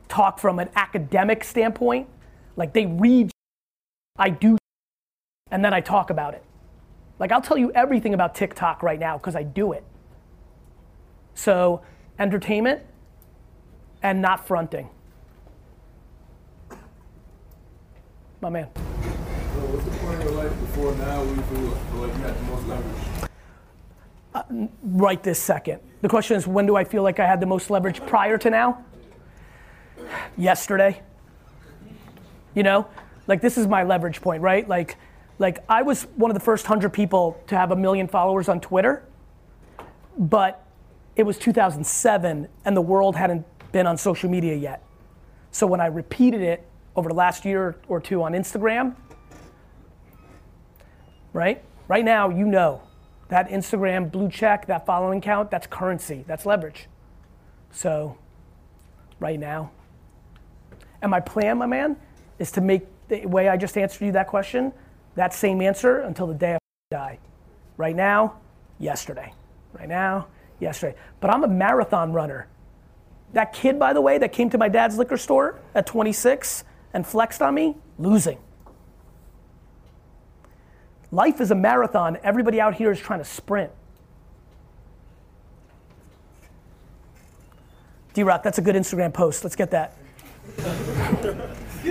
[0.07, 2.07] talk from an academic standpoint.
[2.55, 3.31] Like they read,
[4.17, 4.59] I do,
[5.49, 6.43] and then I talk about it.
[7.17, 9.83] Like I'll tell you everything about TikTok right now because I do it.
[11.33, 11.81] So,
[12.19, 12.83] entertainment
[14.03, 14.89] and not fronting.
[18.41, 18.65] My man.
[18.65, 23.29] what's the point in your life before now feel like you had the most leverage?
[24.35, 24.43] Uh,
[24.83, 25.79] right this second.
[26.03, 28.49] The question is, when do I feel like I had the most leverage prior to
[28.49, 28.83] now?
[30.35, 31.01] Yesterday.
[32.53, 32.87] You know,
[33.25, 34.67] like this is my leverage point, right?
[34.67, 34.97] Like,
[35.39, 38.59] like I was one of the first hundred people to have a million followers on
[38.59, 39.05] Twitter,
[40.17, 40.67] but
[41.15, 44.83] it was 2007 and the world hadn't been on social media yet.
[45.51, 48.93] So when I repeated it over the last year or two on Instagram,
[51.31, 51.63] right?
[51.87, 52.81] Right now, you know
[53.29, 56.87] that Instagram blue check, that following count, that's currency, that's leverage.
[57.71, 58.17] So,
[59.19, 59.71] right now.
[61.01, 61.97] And my plan, my man,
[62.39, 64.73] is to make the way I just answered you that question,
[65.15, 66.59] that same answer until the day I
[66.91, 67.19] die.
[67.77, 68.37] Right now,
[68.79, 69.33] yesterday.
[69.73, 70.27] Right now,
[70.59, 70.95] yesterday.
[71.19, 72.47] But I'm a marathon runner.
[73.33, 76.63] That kid, by the way, that came to my dad's liquor store at 26
[76.93, 78.37] and flexed on me, losing.
[81.13, 82.17] Life is a marathon.
[82.23, 83.69] Everybody out here is trying to sprint.
[88.15, 89.43] D Rock, that's a good Instagram post.
[89.43, 89.95] Let's get that.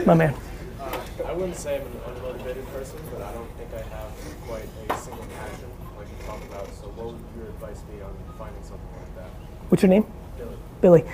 [0.04, 0.34] My man.
[0.80, 4.10] Uh, I wouldn't say I'm an unmotivated person, but I don't think I have
[4.48, 6.66] quite a single passion like you talk about.
[6.74, 9.30] So, what would your advice be on finding something like that?
[9.68, 10.04] What's your name?
[10.36, 10.56] Billy.
[10.80, 11.04] Billy.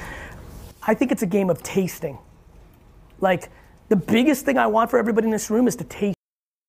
[0.82, 2.16] I think it's a game of tasting.
[3.20, 3.50] Like,
[3.90, 6.16] the biggest thing I want for everybody in this room is to taste,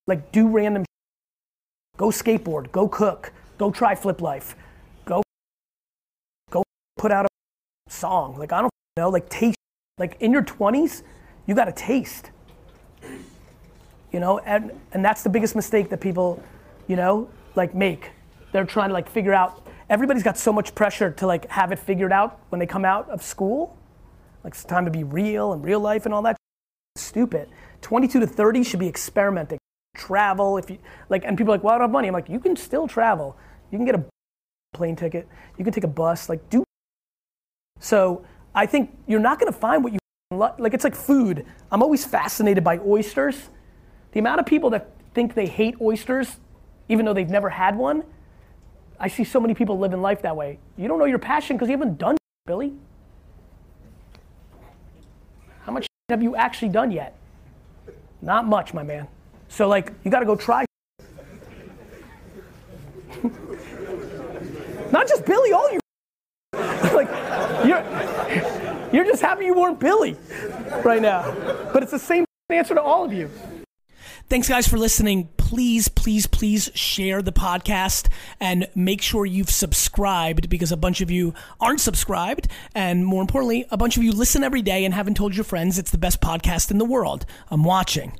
[0.06, 0.84] like, do random
[2.00, 4.56] Go skateboard, go cook, go try flip life,
[5.04, 5.22] go,
[6.50, 6.64] go
[6.98, 8.38] put out a song.
[8.38, 9.58] Like, I don't know, like, taste.
[9.98, 11.04] Like, in your 20s,
[11.46, 12.32] you got to taste.
[14.14, 16.42] You know, and, and that's the biggest mistake that people,
[16.88, 18.12] you know, like, make.
[18.54, 21.80] They're trying to, like, figure out, everybody's got so much pressure to, like, have it
[21.80, 23.78] figured out when they come out of school.
[24.46, 26.38] Like, it's time to be real and real life and all that.
[26.96, 27.50] Stupid.
[27.82, 29.60] 22 to 30 should be experimenting
[29.96, 30.78] travel if you
[31.10, 32.08] like and people are like well i don't have money.
[32.08, 33.36] I'm like you can still travel.
[33.72, 34.04] You can get a
[34.74, 35.28] plane ticket.
[35.58, 36.30] You can take a bus.
[36.30, 36.64] Like do
[37.80, 38.26] so
[38.56, 40.00] i think you're not going to find what you
[40.32, 41.46] like it's like food.
[41.72, 43.50] I'm always fascinated by oysters.
[44.12, 46.40] The amount of people that think they hate oysters
[46.88, 48.04] even though they've never had one
[49.00, 50.60] i see so many people living life that way.
[50.78, 52.74] You don't know your passion because you haven't done billy.
[55.64, 57.16] How much have you actually done yet?
[58.22, 59.08] Not much my man
[59.50, 60.66] so like you got to go try.
[64.92, 65.80] Not just Billy, all you.
[66.54, 67.10] like
[67.66, 67.84] you're
[68.92, 70.16] you're just happy you weren't Billy
[70.84, 71.32] right now.
[71.74, 73.30] But it's the same answer to all of you.
[74.30, 75.28] Thanks, guys, for listening.
[75.38, 81.10] Please, please, please share the podcast and make sure you've subscribed because a bunch of
[81.10, 82.48] you aren't subscribed.
[82.76, 85.80] And more importantly, a bunch of you listen every day and haven't told your friends
[85.80, 87.26] it's the best podcast in the world.
[87.50, 88.20] I'm watching.